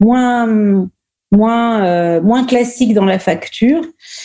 moins, 0.00 0.88
moins, 1.30 2.20
moins 2.20 2.44
classiques 2.44 2.94
dans 2.94 3.04
la 3.04 3.18
facture. 3.18 3.82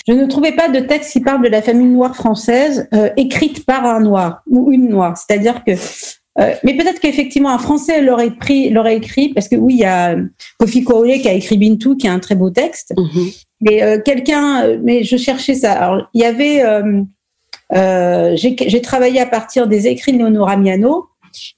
Je 0.07 0.13
ne 0.13 0.25
trouvais 0.25 0.53
pas 0.53 0.69
de 0.69 0.79
texte 0.79 1.11
qui 1.11 1.19
parle 1.19 1.43
de 1.43 1.49
la 1.49 1.61
famille 1.61 1.87
noire 1.87 2.15
française 2.15 2.87
écrite 3.17 3.65
par 3.65 3.85
un 3.85 3.99
noir 3.99 4.41
ou 4.47 4.71
une 4.71 4.89
noire. 4.89 5.17
C'est-à-dire 5.17 5.63
que 5.63 5.73
mais 6.63 6.75
peut-être 6.75 6.99
qu'effectivement 6.99 7.49
un 7.49 7.59
Français 7.59 8.01
l'aurait 8.01 8.31
pris, 8.31 8.69
l'aurait 8.69 8.97
écrit 8.97 9.29
parce 9.29 9.47
que 9.47 9.55
oui, 9.55 9.75
il 9.75 9.79
y 9.81 9.85
a 9.85 10.15
Kofi 10.57 10.83
Koole 10.83 11.19
qui 11.19 11.29
a 11.29 11.33
écrit 11.33 11.57
Bintou, 11.57 11.95
qui 11.95 12.07
a 12.07 12.13
un 12.13 12.19
très 12.19 12.35
beau 12.35 12.49
texte. 12.49 12.93
Mm-hmm. 12.97 13.45
Mais 13.61 14.01
quelqu'un, 14.03 14.77
mais 14.81 15.03
je 15.03 15.15
cherchais 15.15 15.55
ça. 15.55 15.73
Alors 15.73 16.09
il 16.13 16.21
y 16.21 16.25
avait 16.25 16.63
euh, 17.73 18.35
j'ai 18.35 18.81
travaillé 18.81 19.19
à 19.19 19.25
partir 19.25 19.67
des 19.67 19.87
écrits 19.87 20.13
de 20.13 20.19
Leonora 20.19 20.57
Miano. 20.57 21.07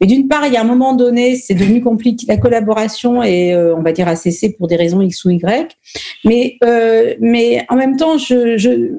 Et 0.02 0.06
d'une 0.06 0.28
part, 0.28 0.46
il 0.48 0.54
y 0.54 0.58
a 0.58 0.62
un 0.62 0.66
moment 0.66 0.94
donné, 0.94 1.36
c'est 1.36 1.54
devenu 1.54 1.82
compliqué, 1.82 2.26
la 2.28 2.38
collaboration 2.38 3.24
et 3.24 3.54
euh, 3.54 3.76
on 3.76 3.82
va 3.82 3.92
dire 3.92 4.08
a 4.08 4.16
cessé 4.16 4.54
pour 4.54 4.68
des 4.68 4.76
raisons 4.76 5.02
X 5.02 5.26
ou 5.26 5.32
Y. 5.32 5.78
Mais, 6.24 6.58
euh, 6.64 7.16
mais 7.20 7.66
en 7.70 7.76
même 7.76 7.98
temps, 7.98 8.18
je, 8.18 8.92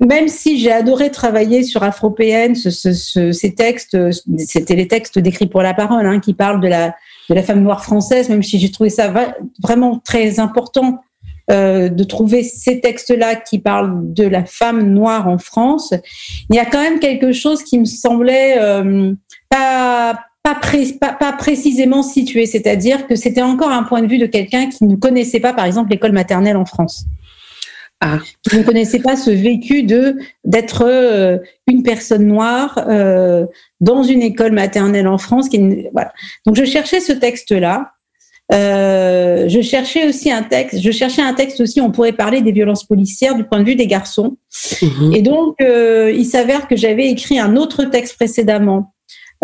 même 0.00 0.28
si 0.28 0.58
j'ai 0.58 0.72
adoré 0.72 1.10
travailler 1.10 1.62
sur 1.62 1.82
Afropéenne, 1.82 2.54
ce, 2.54 2.70
ce, 2.70 3.32
ces 3.32 3.54
textes, 3.54 3.96
c'était 4.38 4.76
les 4.76 4.88
textes 4.88 5.18
décrits 5.18 5.46
pour 5.46 5.62
la 5.62 5.74
parole, 5.74 6.06
hein, 6.06 6.20
qui 6.20 6.34
parlent 6.34 6.60
de 6.60 6.68
la, 6.68 6.94
de 7.28 7.34
la 7.34 7.42
femme 7.42 7.62
noire 7.62 7.84
française, 7.84 8.28
même 8.28 8.42
si 8.42 8.58
j'ai 8.58 8.70
trouvé 8.70 8.90
ça 8.90 9.12
vraiment 9.62 10.00
très 10.04 10.38
important 10.38 11.00
euh, 11.50 11.90
de 11.90 12.04
trouver 12.04 12.42
ces 12.42 12.80
textes-là 12.80 13.36
qui 13.36 13.58
parlent 13.58 14.14
de 14.14 14.24
la 14.24 14.46
femme 14.46 14.92
noire 14.92 15.28
en 15.28 15.36
France, 15.36 15.92
il 16.48 16.56
y 16.56 16.58
a 16.58 16.64
quand 16.64 16.80
même 16.80 17.00
quelque 17.00 17.32
chose 17.32 17.62
qui 17.62 17.78
me 17.78 17.84
semblait 17.84 18.56
euh, 18.58 19.12
pas 19.50 20.18
pas, 20.42 20.58
pas, 21.12 21.32
précisément 21.32 22.02
situé, 22.02 22.46
c'est-à-dire 22.46 23.06
que 23.06 23.14
c'était 23.14 23.42
encore 23.42 23.70
un 23.70 23.82
point 23.82 24.00
de 24.00 24.06
vue 24.06 24.18
de 24.18 24.26
quelqu'un 24.26 24.68
qui 24.68 24.84
ne 24.84 24.96
connaissait 24.96 25.40
pas, 25.40 25.52
par 25.54 25.64
exemple, 25.64 25.90
l'école 25.90 26.12
maternelle 26.12 26.56
en 26.56 26.66
France. 26.66 27.04
Ah. 28.00 28.18
Qui 28.42 28.58
ne 28.58 28.62
connaissait 28.62 29.00
pas 29.00 29.16
ce 29.16 29.30
vécu 29.30 29.84
de 29.84 30.16
d'être 30.44 30.84
euh, 30.86 31.38
une 31.66 31.82
personne 31.82 32.26
noire 32.26 32.78
dans 33.80 34.02
une 34.02 34.22
école 34.22 34.52
maternelle 34.52 35.08
en 35.08 35.18
France. 35.18 35.48
Qui, 35.48 35.88
voilà. 35.92 36.12
Donc 36.46 36.56
je 36.56 36.64
cherchais 36.64 37.00
ce 37.00 37.12
texte-là 37.12 37.94
euh, 38.52 39.48
je 39.48 39.60
cherchais 39.62 40.06
aussi 40.06 40.30
un 40.30 40.42
texte. 40.42 40.80
Je 40.80 40.90
cherchais 40.90 41.22
un 41.22 41.34
texte 41.34 41.60
aussi. 41.60 41.80
On 41.80 41.90
pourrait 41.90 42.12
parler 42.12 42.42
des 42.42 42.52
violences 42.52 42.84
policières 42.84 43.34
du 43.34 43.44
point 43.44 43.60
de 43.60 43.64
vue 43.64 43.76
des 43.76 43.86
garçons. 43.86 44.36
Mhm. 44.82 45.14
Et 45.14 45.22
donc, 45.22 45.56
euh, 45.60 46.12
il 46.14 46.26
s'avère 46.26 46.68
que 46.68 46.76
j'avais 46.76 47.08
écrit 47.08 47.38
un 47.38 47.56
autre 47.56 47.84
texte 47.84 48.16
précédemment 48.16 48.94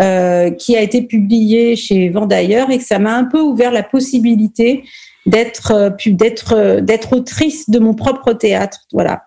euh, 0.00 0.50
qui 0.50 0.76
a 0.76 0.82
été 0.82 1.02
publié 1.02 1.76
chez 1.76 2.10
Vendailleurs 2.10 2.70
et 2.70 2.78
que 2.78 2.84
ça 2.84 2.98
m'a 2.98 3.16
un 3.16 3.24
peu 3.24 3.40
ouvert 3.40 3.72
la 3.72 3.82
possibilité 3.82 4.84
d'être 5.26 5.94
d'être 6.06 6.80
d'être 6.80 7.12
autrice 7.14 7.68
de 7.68 7.78
mon 7.78 7.94
propre 7.94 8.32
théâtre. 8.32 8.80
Voilà. 8.92 9.22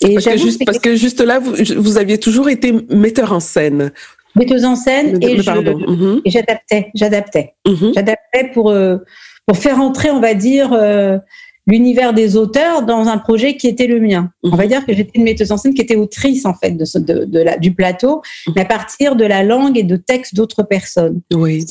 Et 0.00 0.14
parce 0.14 0.26
que, 0.26 0.36
juste, 0.36 0.64
parce 0.64 0.78
que 0.80 0.96
juste 0.96 1.20
là, 1.20 1.38
vous, 1.38 1.54
vous 1.76 1.98
aviez 1.98 2.18
toujours 2.18 2.48
été 2.48 2.72
metteur 2.90 3.32
en 3.32 3.38
scène 3.38 3.92
metteuse 4.34 4.64
en 4.64 4.76
scène 4.76 5.18
et, 5.22 5.36
mhm. 5.36 6.20
et 6.24 6.30
j'adaptais, 6.30 6.90
j'adaptais, 6.94 7.54
mhm. 7.66 7.92
j'adaptais 7.94 8.50
pour 8.52 8.70
euh, 8.70 8.98
pour 9.46 9.56
faire 9.56 9.80
entrer, 9.80 10.10
on 10.10 10.20
va 10.20 10.34
dire, 10.34 10.72
euh, 10.72 11.18
l'univers 11.66 12.12
des 12.12 12.36
auteurs 12.36 12.82
dans 12.82 13.08
un 13.08 13.18
projet 13.18 13.56
qui 13.56 13.66
était 13.68 13.86
le 13.86 14.00
mien. 14.00 14.30
On 14.42 14.50
va 14.50 14.64
mhm. 14.64 14.68
dire 14.68 14.86
que 14.86 14.94
j'étais 14.94 15.18
une 15.18 15.24
metteuse 15.24 15.52
en 15.52 15.56
scène 15.56 15.74
qui 15.74 15.82
était 15.82 15.96
autrice 15.96 16.46
en 16.46 16.54
fait 16.54 16.72
de, 16.72 16.84
ce, 16.84 16.98
de, 16.98 17.24
de 17.24 17.40
la, 17.40 17.56
du 17.56 17.74
plateau, 17.74 18.22
mais 18.54 18.62
à 18.62 18.66
partir 18.66 19.16
de 19.16 19.24
la 19.24 19.42
langue 19.42 19.76
et 19.76 19.82
de 19.82 19.96
textes 19.96 20.34
d'autres 20.34 20.62
personnes. 20.62 21.20
Oui. 21.34 21.64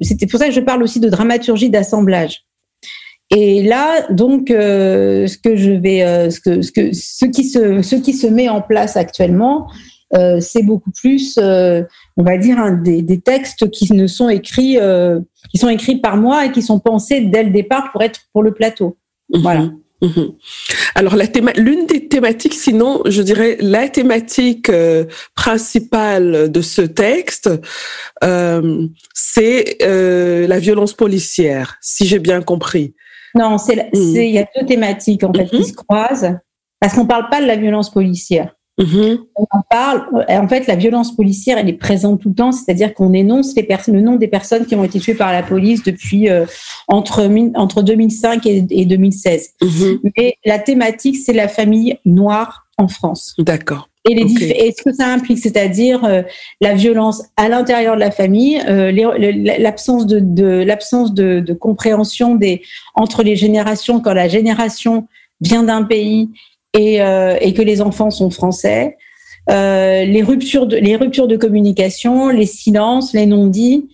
C'était 0.00 0.26
pour 0.26 0.38
ça 0.38 0.46
que 0.46 0.54
je 0.54 0.60
parle 0.60 0.82
aussi 0.82 1.00
de 1.00 1.08
dramaturgie 1.08 1.70
d'assemblage. 1.70 2.44
Et 3.34 3.62
là, 3.62 4.06
donc, 4.10 4.50
euh, 4.50 5.26
ce 5.26 5.38
que 5.38 5.56
je 5.56 5.70
vais, 5.70 6.30
ce 6.30 6.38
que, 6.38 6.60
ce 6.60 6.70
que, 6.70 6.92
ce 6.92 7.24
qui 7.24 7.44
se, 7.44 7.80
ce 7.80 7.96
qui 7.96 8.12
se 8.12 8.26
met 8.26 8.50
en 8.50 8.60
place 8.60 8.98
actuellement, 8.98 9.68
euh, 10.14 10.40
c'est 10.40 10.62
beaucoup 10.62 10.90
plus, 10.90 11.38
euh, 11.38 11.82
on 12.16 12.22
va 12.22 12.36
dire, 12.36 12.58
des, 12.82 13.20
textes 13.20 13.70
qui 13.70 13.92
ne 13.92 14.06
sont 14.06 14.28
écrits, 14.28 14.78
euh, 14.78 15.20
qui 15.50 15.58
sont 15.58 15.68
écrits 15.68 15.96
par 15.96 16.16
moi 16.16 16.46
et 16.46 16.52
qui 16.52 16.62
sont 16.62 16.80
pensés 16.80 17.22
dès 17.22 17.44
le 17.44 17.50
départ 17.50 17.92
pour 17.92 18.02
être 18.02 18.20
pour 18.32 18.42
le 18.42 18.52
plateau. 18.52 18.98
Mhm. 19.32 19.42
Voilà. 19.42 19.70
Mhm. 20.02 20.32
Alors 20.96 21.14
la 21.14 21.26
l'une 21.56 21.86
des 21.86 22.08
thématiques, 22.08 22.54
sinon 22.54 23.02
je 23.06 23.22
dirais 23.22 23.56
la 23.60 23.88
thématique 23.88 24.70
principale 25.36 26.50
de 26.50 26.60
ce 26.60 26.82
texte, 26.82 27.48
c'est 29.14 29.76
la 29.80 30.58
violence 30.58 30.92
policière, 30.94 31.78
si 31.80 32.06
j'ai 32.06 32.18
bien 32.18 32.42
compris. 32.42 32.94
Non, 33.34 33.56
c'est 33.58 33.76
mhm. 33.76 34.16
il 34.16 34.32
y 34.32 34.38
a 34.38 34.46
deux 34.58 34.66
thématiques 34.66 35.22
en 35.22 35.32
fait 35.32 35.46
qui 35.46 35.64
se 35.64 35.72
croisent 35.72 36.36
parce 36.80 36.94
qu'on 36.94 37.06
parle 37.06 37.30
pas 37.30 37.40
de 37.40 37.46
la 37.46 37.56
violence 37.56 37.90
policière. 37.90 38.56
Mm-hmm. 38.78 39.18
On 39.36 39.46
en 39.50 39.62
parle. 39.68 40.24
En 40.28 40.48
fait, 40.48 40.66
la 40.66 40.76
violence 40.76 41.14
policière, 41.14 41.58
elle 41.58 41.68
est 41.68 41.74
présente 41.74 42.20
tout 42.20 42.30
le 42.30 42.34
temps. 42.34 42.52
C'est-à-dire 42.52 42.94
qu'on 42.94 43.12
énonce 43.12 43.54
les 43.54 43.66
le 43.88 44.00
nom 44.00 44.16
des 44.16 44.28
personnes 44.28 44.66
qui 44.66 44.74
ont 44.74 44.84
été 44.84 44.98
tuées 44.98 45.14
par 45.14 45.32
la 45.32 45.42
police 45.42 45.82
depuis 45.82 46.28
euh, 46.28 46.46
entre 46.88 47.28
entre 47.54 47.82
2005 47.82 48.46
et, 48.46 48.84
2016. 48.84 49.50
Mm-hmm. 49.60 49.98
Mais 50.16 50.34
la 50.44 50.58
thématique, 50.58 51.16
c'est 51.16 51.32
la 51.32 51.48
famille 51.48 51.98
noire 52.04 52.66
en 52.78 52.88
France. 52.88 53.34
D'accord. 53.38 53.88
Et, 54.08 54.14
les 54.14 54.50
et 54.50 54.74
ce 54.76 54.82
que 54.82 54.92
ça 54.92 55.06
implique, 55.06 55.38
c'est-à-dire 55.38 56.04
euh, 56.04 56.22
la 56.60 56.74
violence 56.74 57.22
à 57.36 57.48
l'intérieur 57.48 57.94
de 57.94 58.00
la 58.00 58.10
famille, 58.10 58.60
euh, 58.68 58.90
l'absence 59.58 60.06
de, 60.06 60.18
de 60.18 60.64
l'absence 60.64 61.14
de, 61.14 61.38
de 61.38 61.52
compréhension 61.52 62.34
des 62.34 62.62
entre 62.94 63.22
les 63.22 63.36
générations 63.36 64.00
quand 64.00 64.12
la 64.12 64.26
génération 64.26 65.06
vient 65.40 65.62
d'un 65.62 65.84
pays 65.84 66.30
et, 66.74 67.02
euh, 67.02 67.36
et 67.40 67.52
que 67.54 67.62
les 67.62 67.80
enfants 67.80 68.10
sont 68.10 68.30
français. 68.30 68.96
Euh, 69.50 70.04
les 70.04 70.22
ruptures 70.22 70.66
de 70.66 70.76
les 70.76 70.96
ruptures 70.96 71.26
de 71.26 71.36
communication, 71.36 72.28
les 72.28 72.46
silences, 72.46 73.12
les 73.12 73.26
non-dits, 73.26 73.88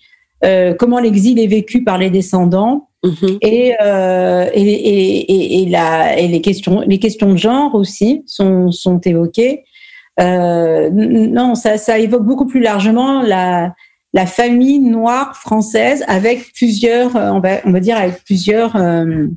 euh, 0.45 0.75
comment 0.75 1.01
l'exil 1.01 1.38
est 1.41 1.47
vécu 1.47 1.83
par 1.85 1.97
les 1.97 2.11
descendants 2.11 2.91
mhm. 3.03 3.38
et, 3.41 3.75
euh, 3.83 4.51
et, 4.53 4.62
et, 4.62 5.62
et, 5.62 5.67
la, 5.67 6.19
et 6.19 6.29
les 6.29 6.43
questions 6.43 6.83
les 6.87 6.99
questions 6.99 7.33
de 7.33 7.38
genre 7.38 7.75
aussi 7.75 8.23
sont 8.27 8.71
sont 8.71 9.01
évoquées. 9.01 9.64
Euh, 10.21 10.91
non, 10.91 11.55
ça, 11.55 11.79
ça 11.79 11.99
évoque 11.99 12.25
beaucoup 12.25 12.47
plus 12.47 12.61
largement 12.61 13.23
la 13.23 13.75
la 14.12 14.27
famille 14.27 14.81
noire 14.81 15.37
française 15.37 16.05
avec 16.09 16.53
plusieurs 16.53 17.14
on 17.17 17.41
va 17.41 17.61
on 17.64 17.73
va 17.73 17.81
dire 17.81 17.97
avec 17.97 18.23
plusieurs 18.25 18.77
euh, 18.77 19.29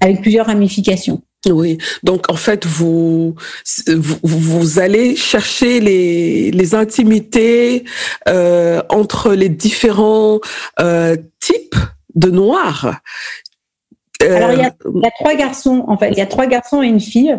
avec 0.00 0.20
plusieurs 0.20 0.46
ramifications. 0.46 1.22
Oui, 1.50 1.78
donc 2.02 2.30
en 2.30 2.36
fait, 2.36 2.66
vous, 2.66 3.34
vous, 3.86 4.18
vous 4.22 4.78
allez 4.78 5.14
chercher 5.16 5.80
les, 5.80 6.50
les 6.50 6.74
intimités 6.74 7.84
euh, 8.28 8.82
entre 8.88 9.32
les 9.34 9.48
différents 9.48 10.40
euh, 10.80 11.16
types 11.40 11.76
de 12.14 12.30
noirs. 12.30 13.00
Euh, 14.22 14.36
Alors, 14.36 14.52
il 14.52 14.58
y, 14.58 14.62
a, 14.62 14.72
il 14.94 15.02
y, 15.02 15.06
a, 15.06 15.10
trois 15.18 15.34
garçons, 15.34 15.84
en 15.86 15.98
fait. 15.98 16.10
Il 16.10 16.18
y 16.18 16.22
a 16.22 16.26
trois 16.26 16.46
garçons 16.46 16.82
et 16.82 16.86
une 16.86 17.00
fille 17.00 17.36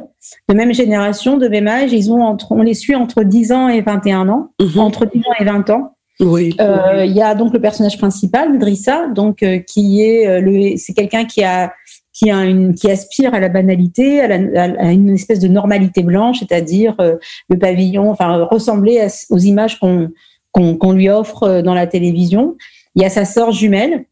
de 0.49 0.53
même 0.53 0.73
génération, 0.73 1.37
de 1.37 1.47
même 1.47 1.67
âge. 1.67 1.93
Ils 1.93 2.11
ont 2.11 2.21
entre, 2.21 2.51
on 2.51 2.61
les 2.61 2.73
suit 2.73 2.95
entre 2.95 3.23
10 3.23 3.51
ans 3.51 3.69
et 3.69 3.81
21 3.81 4.29
ans, 4.29 4.51
mhm. 4.59 4.79
entre 4.79 5.05
10 5.05 5.19
ans 5.19 5.33
et 5.39 5.45
20 5.45 5.69
ans. 5.71 5.95
Oui. 6.19 6.55
Euh, 6.61 7.05
il 7.05 7.13
y 7.13 7.21
a 7.21 7.35
donc 7.35 7.53
le 7.53 7.59
personnage 7.59 7.97
principal, 7.97 8.57
Drissa, 8.59 9.07
donc 9.07 9.43
euh, 9.43 9.59
qui 9.59 10.01
est 10.01 10.39
le, 10.39 10.77
c'est 10.77 10.93
quelqu'un 10.93 11.25
qui 11.25 11.43
a 11.43 11.73
qui, 12.15 12.31
a 12.31 12.45
une, 12.45 12.73
qui 12.73 12.89
aspire 12.89 13.33
à 13.33 13.39
la 13.39 13.49
banalité, 13.49 14.21
à, 14.21 14.63
à 14.63 14.91
une 14.91 15.13
espèce 15.13 15.39
de 15.39 15.49
normalité 15.49 16.01
blanche, 16.01 16.39
c'est-à-dire 16.39 16.95
euh, 16.99 17.15
le 17.49 17.59
pavillon, 17.59 18.09
enfin 18.09 18.43
ressembler 18.45 19.05
aux 19.29 19.37
images 19.37 19.79
qu'on 19.79 20.11
qu'on 20.53 20.93
lui 20.93 21.09
offre 21.09 21.43
euh, 21.43 21.61
dans 21.61 21.73
la 21.73 21.85
télévision. 21.85 22.55
Il 22.95 23.01
y 23.01 23.05
a 23.05 23.09
sa 23.09 23.25
sœur 23.25 23.51
jumelle. 23.51 24.05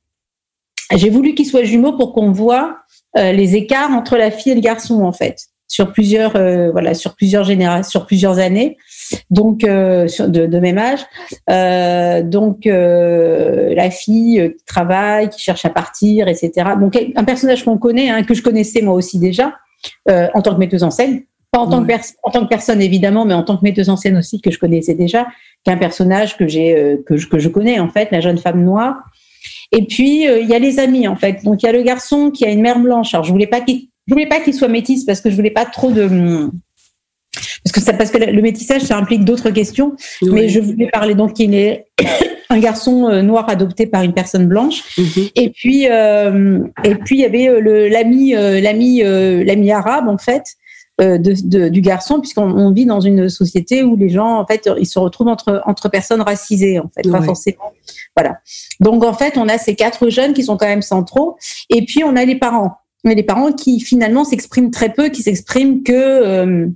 J'ai 0.93 1.09
voulu 1.09 1.35
qu'il 1.35 1.45
soit 1.45 1.63
jumeau 1.63 1.93
pour 1.93 2.13
qu'on 2.13 2.31
voit 2.31 2.79
euh, 3.17 3.31
les 3.31 3.55
écarts 3.55 3.91
entre 3.91 4.17
la 4.17 4.29
fille 4.29 4.51
et 4.51 4.55
le 4.55 4.61
garçon, 4.61 5.03
en 5.03 5.13
fait, 5.13 5.47
sur 5.73 5.91
plusieurs, 5.91 6.35
euh, 6.35 6.69
voilà, 6.69 6.93
sur 6.93 7.15
plusieurs 7.15 7.45
générations, 7.45 7.89
sur 7.89 8.05
plusieurs 8.05 8.37
années. 8.37 8.77
Donc, 9.31 9.63
euh, 9.63 10.07
de, 10.19 10.45
de, 10.45 10.59
même 10.59 10.77
âge. 10.77 10.99
Euh, 11.49 12.21
donc, 12.21 12.65
la 12.65 13.89
fille 13.89 14.53
qui 14.55 14.65
travaille, 14.65 15.29
qui 15.29 15.41
cherche 15.41 15.65
à 15.65 15.71
partir, 15.71 16.27
etc. 16.27 16.51
Donc, 16.79 16.95
un 17.15 17.23
personnage 17.23 17.65
qu'on 17.65 17.79
connaît, 17.79 18.11
hein, 18.11 18.21
que 18.21 18.35
je 18.35 18.43
connaissais 18.43 18.83
moi 18.83 18.93
aussi 18.93 19.17
déjà, 19.17 19.55
en 20.07 20.41
tant 20.43 20.53
que 20.53 20.59
metteuse 20.59 20.83
en 20.83 20.91
scène. 20.91 21.23
Pas 21.51 21.59
en 21.59 21.67
tant, 21.67 21.83
que 21.83 21.91
en 22.23 22.31
tant 22.31 22.43
que 22.43 22.49
personne 22.49 22.81
évidemment, 22.81 23.25
mais 23.25 23.35
en 23.35 23.43
tant 23.43 23.57
que 23.57 23.63
metteuse 23.63 23.89
en 23.89 23.97
scène 23.97 24.17
aussi 24.17 24.41
que 24.41 24.49
je 24.49 24.57
connaissais 24.57 24.95
déjà, 24.95 25.27
qu'un 25.63 25.77
personnage 25.77 26.35
que 26.35 26.47
j'ai 26.47 26.99
que, 27.05 27.15
je, 27.15 27.27
que 27.27 27.37
je 27.37 27.47
connais 27.47 27.79
en 27.79 27.89
fait, 27.89 28.09
la 28.11 28.21
jeune 28.21 28.39
femme 28.39 28.63
noire. 28.63 28.95
Et 29.71 29.85
puis 29.85 30.23
il 30.23 30.47
y 30.47 30.55
a 30.55 30.59
les 30.59 30.79
amis 30.79 31.07
en 31.07 31.15
fait. 31.15 31.43
Donc 31.43 31.61
il 31.61 31.67
y 31.67 31.69
a 31.69 31.71
le 31.71 31.83
garçon 31.83 32.31
qui 32.31 32.43
a 32.43 32.49
une 32.49 32.61
mère 32.61 32.79
blanche. 32.79 33.13
Alors 33.13 33.23
je 33.23 33.31
voulais 33.31 33.45
pas 33.45 33.61
qu'il 33.61 33.87
je 34.07 34.13
voulais 34.13 34.27
pas 34.27 34.39
qu'il 34.39 34.53
soit 34.53 34.67
métisse 34.67 35.05
parce 35.05 35.21
que 35.21 35.29
je 35.29 35.35
voulais 35.35 35.51
pas 35.51 35.65
trop 35.65 35.91
de 35.91 36.49
parce 37.63 37.71
que 37.73 37.81
ça 37.81 37.93
parce 37.93 38.11
que 38.11 38.17
le 38.17 38.41
métissage 38.41 38.81
ça 38.81 38.97
implique 38.97 39.25
d'autres 39.25 39.49
questions. 39.49 39.93
Mais 40.21 40.49
je 40.49 40.59
voulais 40.59 40.89
parler. 40.89 41.15
Donc 41.15 41.39
il 41.39 41.55
est 41.55 41.87
un 42.49 42.59
garçon 42.59 43.07
euh, 43.09 43.21
noir 43.21 43.49
adopté 43.49 43.87
par 43.87 44.03
une 44.03 44.13
personne 44.13 44.47
blanche. 44.47 44.83
Mhm. 44.97 45.29
et 45.35 45.49
puis 45.49 45.87
euh, 45.89 46.59
et 46.83 46.95
puis 46.95 47.17
il 47.17 47.21
y 47.21 47.25
avait 47.25 47.47
euh, 47.47 47.89
l'ami 47.89 48.33
l'ami 48.33 49.01
l'ami 49.01 49.71
arabe 49.71 50.07
en 50.07 50.17
fait 50.17 50.43
de, 50.99 51.69
du 51.69 51.81
garçon 51.81 52.19
puisqu'on 52.19 52.71
vit 52.71 52.85
dans 52.85 53.01
une 53.01 53.27
société 53.27 53.81
où 53.83 53.95
les 53.95 54.09
gens 54.09 54.39
en 54.39 54.45
fait 54.45 54.69
ils 54.77 54.85
se 54.85 54.99
retrouvent 54.99 55.27
entre 55.29 55.61
entre 55.65 55.89
personnes 55.89 56.21
racisées 56.21 56.79
en 56.79 56.89
fait. 56.93 57.09
Pas 57.09 57.21
forcément. 57.21 57.73
Voilà. 58.15 58.37
Donc 58.79 59.03
en 59.03 59.13
fait 59.13 59.37
on 59.37 59.47
a 59.47 59.57
ces 59.57 59.75
quatre 59.75 60.09
jeunes 60.09 60.33
qui 60.33 60.43
sont 60.43 60.57
quand 60.57 60.67
même 60.67 60.83
centraux. 60.83 61.37
Et 61.69 61.85
puis 61.85 62.03
on 62.03 62.15
a 62.15 62.25
les 62.25 62.35
parents 62.35 62.77
mais 63.03 63.15
les 63.15 63.23
parents 63.23 63.51
qui 63.51 63.79
finalement 63.79 64.23
s'expriment 64.23 64.71
très 64.71 64.93
peu, 64.93 65.09
qui 65.09 65.21
s'expriment 65.21 65.83
que, 65.83 65.93
euh, 65.93 66.67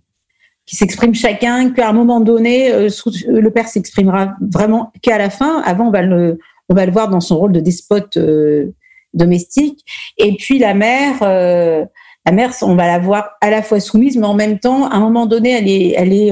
qui 0.66 0.76
s'expriment 0.76 1.16
chacun, 1.16 1.70
qu'à 1.72 1.90
un 1.90 1.94
moment 1.94 2.20
donné, 2.20 2.72
euh, 2.72 2.90
le 3.28 3.50
père 3.50 3.68
s'exprimera 3.68 4.36
vraiment 4.42 4.92
qu'à 5.02 5.18
la 5.18 5.30
fin. 5.30 5.62
Avant, 5.62 5.88
on 5.88 5.92
va 5.92 6.02
le, 6.02 6.38
on 6.70 6.76
va 6.76 6.86
le 6.86 6.92
voir 6.92 7.10
dans 7.10 7.22
son 7.22 7.38
rôle 7.38 7.54
de 7.54 7.62
despote 7.62 8.18
euh, 8.18 8.74
domestique. 9.14 9.86
Et 10.18 10.36
puis 10.36 10.60
la 10.60 10.74
mère, 10.74 11.22
la 11.22 12.32
mère, 12.32 12.52
on 12.62 12.76
va 12.76 12.88
la 12.88 13.00
voir 13.00 13.32
à 13.40 13.50
la 13.50 13.62
fois 13.62 13.80
soumise, 13.80 14.18
mais 14.18 14.28
en 14.28 14.34
même 14.34 14.60
temps, 14.60 14.88
à 14.88 14.96
un 14.98 15.00
moment 15.00 15.26
donné, 15.26 15.52
elle 15.52 15.70
est, 15.70 15.94
elle 15.98 16.14
est 16.14 16.32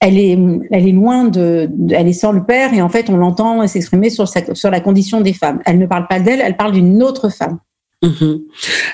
elle 0.00 0.18
est, 0.18 0.38
elle 0.70 0.88
est 0.88 0.92
loin 0.92 1.24
de, 1.24 1.70
elle 1.90 2.08
est 2.08 2.14
sans 2.14 2.32
le 2.32 2.44
père 2.44 2.74
et 2.74 2.82
en 2.82 2.90
fait 2.90 3.08
on 3.08 3.16
l'entend 3.16 3.66
s'exprimer 3.66 4.10
sur 4.10 4.70
la 4.70 4.80
condition 4.80 5.20
des 5.22 5.32
femmes. 5.32 5.60
Elle 5.64 5.78
ne 5.78 5.86
parle 5.86 6.06
pas 6.08 6.20
d'elle, 6.20 6.42
elle 6.42 6.56
parle 6.56 6.72
d'une 6.72 7.02
autre 7.02 7.30
femme. 7.30 7.58
Mhm. 8.04 8.42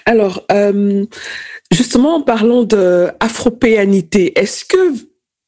Alors, 0.06 0.44
euh, 0.52 1.04
justement, 1.72 2.16
en 2.16 2.22
parlant 2.22 2.62
d'afropéanité, 2.62 4.38
est-ce 4.38 4.64
que 4.64 4.94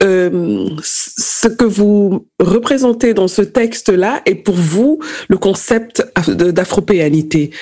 euh, 0.02 0.68
ce 0.82 1.46
que 1.46 1.64
vous 1.64 2.26
représentez 2.40 3.14
dans 3.14 3.28
ce 3.28 3.42
texte-là 3.42 4.22
est 4.26 4.34
pour 4.34 4.56
vous 4.56 4.98
le 5.28 5.38
concept 5.38 6.04
d'afropéanité? 6.28 7.52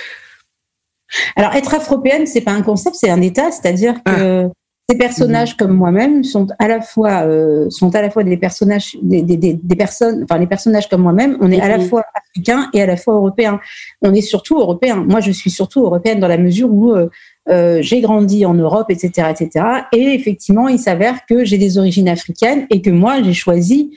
Alors, 1.37 1.55
être 1.55 1.75
afropéenne, 1.75 2.27
c'est 2.27 2.41
pas 2.41 2.53
un 2.53 2.63
concept, 2.63 2.97
c'est 2.99 3.11
un 3.11 3.21
état, 3.21 3.51
c'est-à-dire 3.51 3.95
que 4.05 4.47
ah. 4.47 4.49
Ces 4.91 4.99
personnages 4.99 5.57
comme 5.57 5.71
moi-même 5.71 6.25
sont 6.25 6.49
à 6.59 6.67
la 6.67 6.81
fois 6.81 7.23
euh, 7.23 7.71
sont 7.71 7.95
à 7.95 8.03
la 8.03 8.11
fois 8.11 8.25
des 8.25 8.37
personnages 8.37 8.97
des, 9.01 9.23
des, 9.23 9.37
des, 9.37 9.77
personnes 9.77 10.25
enfin 10.25 10.37
les 10.37 10.49
personnages 10.49 10.89
comme 10.89 11.03
moi-même 11.03 11.37
on 11.41 11.53
est 11.53 11.61
à 11.61 11.69
la 11.69 11.79
mhm. 11.79 11.85
fois 11.85 12.03
africain 12.13 12.69
et 12.75 12.83
à 12.83 12.87
la 12.87 12.97
fois 12.97 13.15
européen 13.15 13.61
on 14.03 14.13
est 14.13 14.21
surtout 14.21 14.59
européen 14.59 14.97
moi 14.97 15.21
je 15.21 15.31
suis 15.31 15.51
surtout 15.51 15.85
européenne 15.85 16.19
dans 16.19 16.27
la 16.27 16.39
mesure 16.39 16.73
où 16.73 16.91
euh, 16.91 17.09
euh, 17.49 17.81
j'ai 17.81 18.01
grandi 18.01 18.45
en 18.45 18.55
Europe 18.55 18.91
etc 18.91 19.29
etc 19.31 19.65
et 19.93 20.15
effectivement 20.15 20.69
il 20.69 20.79
s'avère 20.79 21.25
que 21.27 21.45
j'ai 21.45 21.59
des 21.59 21.79
origines 21.79 22.09
africaines 22.09 22.67
et 22.71 22.83
que 22.83 22.91
moi 22.91 23.23
j'ai 23.23 23.33
choisi 23.33 23.93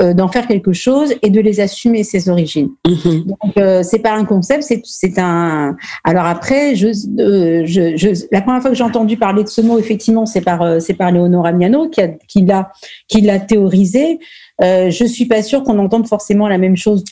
euh, 0.00 0.14
d'en 0.14 0.28
faire 0.28 0.46
quelque 0.46 0.72
chose 0.72 1.14
et 1.22 1.30
de 1.30 1.40
les 1.40 1.58
assumer 1.58 2.04
ses 2.04 2.28
origines. 2.28 2.70
Mhm. 2.86 3.24
Donc 3.24 3.56
euh, 3.56 3.82
c'est 3.82 3.98
pas 3.98 4.12
un 4.12 4.24
concept, 4.24 4.64
c'est 4.84 5.18
un. 5.18 5.76
Alors 6.04 6.26
après, 6.26 6.76
je, 6.76 6.88
euh, 7.18 7.62
je, 7.64 7.96
je, 7.96 8.26
la 8.30 8.42
première 8.42 8.60
fois 8.60 8.70
que 8.70 8.76
j'ai 8.76 8.84
entendu 8.84 9.16
parler 9.16 9.42
de 9.42 9.48
ce 9.48 9.60
mot, 9.60 9.78
effectivement, 9.78 10.24
c'est 10.24 10.42
par 10.42 10.80
c'est 10.80 10.94
par 10.94 11.10
Léonora 11.10 11.52
Miano 11.52 11.88
qui 11.88 12.00
a 12.00 12.08
qui 12.28 12.42
l'a 12.42 12.70
qui 13.08 13.22
l'a 13.22 13.40
théorisé. 13.40 14.20
Euh, 14.60 14.90
je 14.90 15.04
suis 15.04 15.26
pas 15.26 15.42
sûre 15.42 15.62
qu'on 15.62 15.78
entende 15.78 16.08
forcément 16.08 16.48
la 16.48 16.58
même 16.58 16.76
chose 16.76 17.04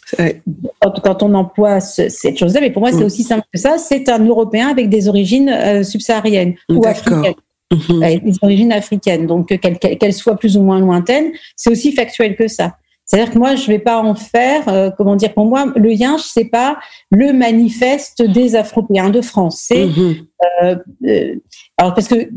quand, 0.83 1.01
quand, 1.03 1.23
on 1.23 1.33
emploie 1.35 1.81
cette 1.81 2.39
chose-là, 2.39 2.61
mais 2.61 2.71
pour 2.71 2.83
moi, 2.83 2.91
c'est 2.91 3.03
mm. 3.03 3.07
aussi 3.07 3.23
simple 3.23 3.47
que 3.53 3.61
ça. 3.61 3.79
C'est 3.79 4.09
un 4.09 4.25
Européen 4.25 4.69
avec 4.69 4.89
des 4.89 5.09
origines 5.09 5.85
subsahariennes 5.85 6.55
ou 6.69 6.85
africaines. 6.85 7.35
Mhm. 7.73 8.03
avec 8.03 8.25
des 8.25 8.37
origines 8.43 8.73
africaines. 8.73 9.27
Donc, 9.27 9.49
qu'elles 9.59 10.13
soient 10.13 10.37
plus 10.37 10.57
ou 10.57 10.63
moins 10.63 10.79
lointaines, 10.79 11.33
c'est 11.57 11.71
aussi 11.71 11.93
factuel 11.93 12.37
que 12.37 12.49
ça. 12.49 12.77
C'est-à-dire 13.07 13.33
que 13.33 13.38
moi, 13.38 13.55
je 13.55 13.69
vais 13.69 13.79
pas 13.79 14.03
en 14.03 14.16
faire, 14.16 14.69
euh, 14.69 14.90
comment 14.90 15.14
dire, 15.14 15.33
pour 15.33 15.47
moi, 15.47 15.73
le 15.77 15.92
Yinche, 15.92 16.23
c'est 16.25 16.47
pas 16.47 16.77
le 17.12 17.33
manifeste 17.33 18.21
des 18.21 18.57
Afropéens 18.57 19.11
de 19.11 19.21
France. 19.21 19.62
C'est, 19.64 19.87
mhm. 19.87 20.16
euh, 20.62 20.77
euh, 21.07 21.37
alors 21.79 21.95
parce 21.95 22.09
que 22.09 22.29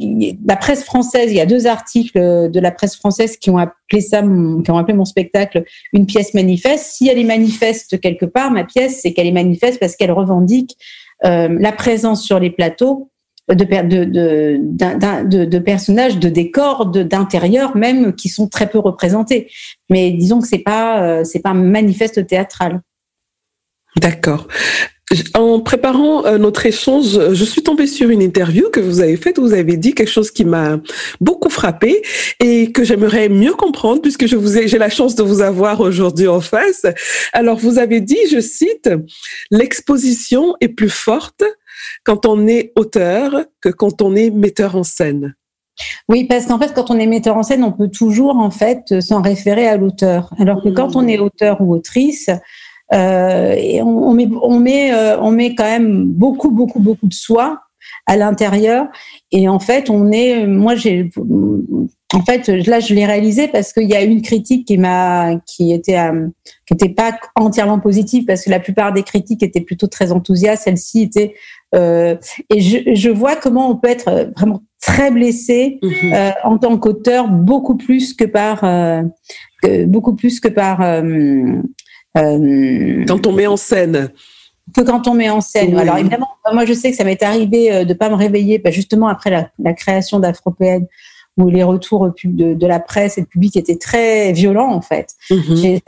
la 0.46 0.56
presse 0.56 0.84
française, 0.84 1.32
il 1.32 1.38
y 1.38 1.42
a 1.42 1.48
deux 1.48 1.66
articles 1.66 2.20
de 2.20 2.60
la 2.60 2.72
presse 2.72 2.96
française 2.96 3.36
qui 3.38 3.50
ont 3.50 3.58
appelé 3.58 4.02
ça, 4.02 4.22
qui 4.22 4.72
ont 4.72 4.78
appelé 4.78 4.94
mon 4.94 5.06
spectacle 5.06 5.64
une 5.92 6.06
pièce 6.06 6.36
manifeste. 6.36 6.92
Si 6.92 7.08
elle 7.08 7.18
est 7.18 7.24
manifeste 7.24 8.00
quelque 8.00 8.26
part, 8.26 8.52
ma 8.52 8.64
pièce, 8.64 9.00
c'est 9.02 9.14
qu'elle 9.14 9.28
est 9.28 9.32
manifeste 9.32 9.80
parce 9.80 9.96
qu'elle 9.96 10.12
revendique 10.12 10.78
la 11.24 11.72
présence 11.72 12.24
sur 12.24 12.40
les 12.40 12.50
plateaux 12.50 13.10
de, 13.56 15.58
personnages, 15.60 16.20
de 16.20 16.30
décors, 16.30 16.86
d'intérieur 16.86 17.76
même 17.76 18.14
qui 18.14 18.30
sont 18.30 18.48
très 18.48 18.70
peu 18.70 18.80
représentés. 18.80 19.50
Mais 19.90 20.12
disons 20.12 20.42
que 20.42 20.48
c'est 20.48 20.60
pas 20.60 21.04
euh, 21.04 21.24
c'est 21.24 21.40
pas 21.40 21.54
manifeste 21.54 22.26
théâtral. 22.28 22.82
D'accord. 23.98 24.48
En 25.34 25.60
préparant 25.60 26.24
euh, 26.26 26.38
notre 26.38 26.68
échange, 26.68 27.34
je 27.34 27.44
suis 27.44 27.64
tombée 27.64 27.88
sur 27.88 28.12
une 28.12 28.22
interview 28.22 28.70
que 28.70 28.80
vous 28.80 29.02
avez 29.02 29.18
faite 29.18 29.40
où 29.40 29.42
vous 29.42 29.54
avez 29.54 29.76
dit 29.76 29.96
quelque 29.96 30.12
chose 30.12 30.30
qui 30.30 30.46
m'a 30.46 30.80
beaucoup 31.20 31.50
frappé 31.50 32.04
et 32.40 32.72
que 32.72 32.84
j'aimerais 32.84 33.28
mieux 33.28 33.54
comprendre 33.54 34.04
puisque 34.04 34.28
je 34.28 34.36
vous 34.36 34.60
ai, 34.60 34.68
j'ai 34.68 34.78
la 34.78 34.90
chance 34.90 35.16
de 35.16 35.24
vous 35.24 35.42
avoir 35.42 35.82
aujourd'hui 35.82 36.28
en 36.28 36.42
face. 36.42 36.86
Alors, 37.34 37.58
vous 37.58 37.80
avez 37.80 38.02
dit, 38.02 38.20
je 38.32 38.40
cite, 38.40 38.88
l'exposition 39.50 40.56
est 40.62 40.70
plus 40.70 40.92
forte 40.92 41.44
quand 42.04 42.26
on 42.26 42.48
est 42.48 42.72
auteur 42.76 43.46
que 43.62 43.70
quand 43.70 44.02
on 44.02 44.16
est 44.16 44.30
metteur 44.30 44.76
en 44.76 44.84
scène. 44.84 45.36
Oui, 46.10 46.26
parce 46.26 46.46
qu'en 46.46 46.60
fait, 46.60 46.74
quand 46.74 46.92
on 46.92 47.00
est 47.00 47.08
metteur 47.08 47.38
en 47.38 47.44
scène, 47.44 47.64
on 47.64 47.72
peut 47.72 47.90
toujours 47.90 48.38
en 48.38 48.52
fait 48.52 49.00
s'en 49.00 49.22
référer 49.22 49.68
à 49.68 49.78
l'auteur. 49.78 50.34
Alors 50.38 50.62
que 50.62 50.70
quand 50.70 50.96
on 50.96 51.08
est 51.08 51.20
auteur 51.20 51.62
ou 51.62 51.74
autrice, 51.74 52.30
euh, 52.94 53.82
on, 53.82 54.14
met, 54.14 54.28
on, 54.42 54.60
met, 54.60 54.94
euh, 54.94 55.20
on 55.22 55.32
met 55.32 55.56
quand 55.56 55.66
même 55.66 56.06
beaucoup, 56.06 56.52
beaucoup, 56.52 56.80
beaucoup 56.80 57.08
de 57.08 57.14
soi 57.14 57.62
à 58.06 58.18
l'intérieur. 58.18 58.88
Et 59.32 59.48
en 59.48 59.60
fait, 59.60 59.90
on 59.90 60.12
est, 60.12 60.46
moi, 60.48 60.76
j'ai, 60.76 61.10
en 62.14 62.22
fait, 62.22 62.48
là, 62.48 62.80
je 62.80 62.94
l'ai 62.94 63.06
réalisé 63.06 63.48
parce 63.48 63.72
qu'il 63.72 63.88
y 63.88 63.96
a 63.96 64.02
une 64.02 64.22
critique 64.22 64.68
qui 64.68 64.78
m'a, 64.78 65.36
qui 65.46 65.72
était, 65.72 66.00
euh, 66.00 66.28
qui 66.66 66.74
était 66.74 66.90
pas 66.90 67.18
entièrement 67.36 67.80
positive 67.80 68.26
parce 68.26 68.46
que 68.46 68.50
la 68.50 68.60
plupart 68.60 68.94
des 68.94 69.04
critiques 69.04 69.44
étaient 69.44 69.62
plutôt 69.62 69.88
très 69.88 70.12
enthousiastes. 70.12 70.64
Celle-ci 70.64 71.04
était, 71.04 71.36
euh, 71.76 72.16
et 72.50 72.62
je, 72.62 72.96
je, 72.96 73.10
vois 73.10 73.36
comment 73.36 73.70
on 73.70 73.76
peut 73.76 73.90
être 73.90 74.32
vraiment 74.36 74.64
très 74.82 75.12
blessé 75.12 75.78
mhm. 75.84 76.14
euh, 76.14 76.32
en 76.44 76.58
tant 76.58 76.78
qu'auteur, 76.80 77.28
beaucoup 77.28 77.78
plus 77.78 78.16
que 78.16 78.26
par, 78.26 78.64
euh, 78.64 79.04
beaucoup 79.86 80.16
plus 80.16 80.40
que 80.40 80.48
par. 80.48 80.80
Quand 82.16 83.28
on 83.28 83.32
met 83.34 83.46
en 83.46 83.58
scène 83.58 84.10
que 84.76 84.82
quand 84.82 85.08
on 85.08 85.14
met 85.14 85.30
en 85.30 85.42
scène. 85.42 85.78
Alors 85.78 85.98
évidemment, 85.98 86.30
moi 86.54 86.66
je 86.66 86.74
sais 86.74 86.92
que 86.92 86.98
ça 86.98 87.04
m'est 87.04 87.22
arrivé 87.24 87.86
de 87.86 87.94
pas 87.94 88.10
me 88.10 88.16
réveiller, 88.16 88.60
bah, 88.60 88.72
justement 88.72 89.08
après 89.08 89.30
la, 89.30 89.50
la 89.60 89.74
création 89.74 90.20
d'Afropéenne, 90.20 90.88
où 91.40 91.50
les 91.50 91.64
retours 91.64 92.12
de, 92.24 92.54
de, 92.54 92.68
la 92.68 92.80
presse 92.80 93.18
et 93.18 93.22
du 93.22 93.28
public 93.28 93.56
étaient 93.56 93.78
très 93.78 94.34
violents 94.34 94.72
en 94.72 94.82
fait. 94.82 95.16
Mhm. 95.32 95.80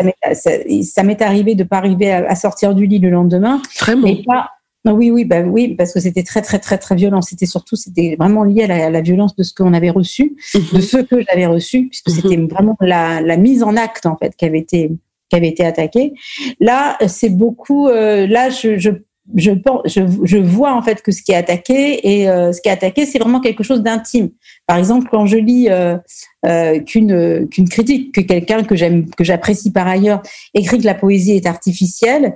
Ça 0.83 1.03
m'est 1.03 1.21
arrivé 1.21 1.55
de 1.55 1.63
pas 1.63 1.77
arriver 1.77 2.11
à, 2.11 2.35
sortir 2.35 2.73
du 2.73 2.85
lit 2.85 2.99
le 2.99 3.09
lendemain. 3.09 3.61
Vraiment. 3.79 4.07
Et 4.07 4.23
pas, 4.23 4.51
oui, 4.85 5.11
oui, 5.11 5.25
bah 5.25 5.41
oui, 5.41 5.75
parce 5.75 5.93
que 5.93 5.99
c'était 5.99 6.23
très, 6.23 6.41
très, 6.41 6.57
très, 6.57 6.77
très 6.77 6.95
violent. 6.95 7.21
C'était 7.21 7.45
surtout, 7.45 7.75
c'était 7.75 8.15
vraiment 8.17 8.43
lié 8.43 8.63
à 8.63 8.89
la, 8.89 9.01
violence 9.01 9.35
de 9.35 9.43
ce 9.43 9.53
qu'on 9.53 9.73
avait 9.73 9.89
reçu, 9.89 10.37
mhm. 10.55 10.61
de 10.73 10.81
ce 10.81 10.97
que 10.97 11.21
j'avais 11.21 11.45
reçu, 11.45 11.87
puisque 11.87 12.09
mhm. 12.09 12.15
c'était 12.15 12.53
vraiment 12.53 12.77
la, 12.79 13.21
la, 13.21 13.37
mise 13.37 13.61
en 13.61 13.75
acte 13.75 14.05
en 14.05 14.17
fait 14.17 14.35
qui 14.35 14.45
avait 14.45 14.59
été 14.59 14.91
qui 15.31 15.37
avait 15.37 15.47
été 15.47 15.65
attaquée. 15.65 16.13
Là, 16.59 16.97
c'est 17.07 17.29
beaucoup. 17.29 17.87
Euh, 17.87 18.27
là, 18.27 18.49
je, 18.49 18.77
je 18.77 18.89
je, 19.35 19.51
pense, 19.51 19.81
je, 19.85 20.01
je, 20.23 20.37
vois 20.37 20.73
en 20.73 20.81
fait 20.81 21.01
que 21.01 21.11
ce 21.11 21.21
qui 21.21 21.31
est 21.31 21.35
attaqué 21.35 22.21
et 22.21 22.29
euh, 22.29 22.51
ce 22.51 22.61
qui 22.61 22.69
est 22.69 22.71
attaqué, 22.71 23.05
c'est 23.05 23.19
vraiment 23.19 23.39
quelque 23.39 23.63
chose 23.63 23.81
d'intime. 23.81 24.29
Par 24.67 24.77
exemple, 24.77 25.07
quand 25.11 25.25
je 25.25 25.37
lis 25.37 25.69
euh, 25.69 25.97
euh, 26.45 26.79
qu'une 26.79 27.47
qu'une 27.49 27.69
critique, 27.69 28.13
que 28.13 28.21
quelqu'un 28.21 28.63
que 28.63 28.75
j'aime, 28.75 29.09
que 29.11 29.23
j'apprécie 29.23 29.71
par 29.71 29.87
ailleurs, 29.87 30.21
écrit 30.53 30.79
que 30.79 30.85
la 30.85 30.95
poésie 30.95 31.33
est 31.33 31.45
artificielle, 31.45 32.35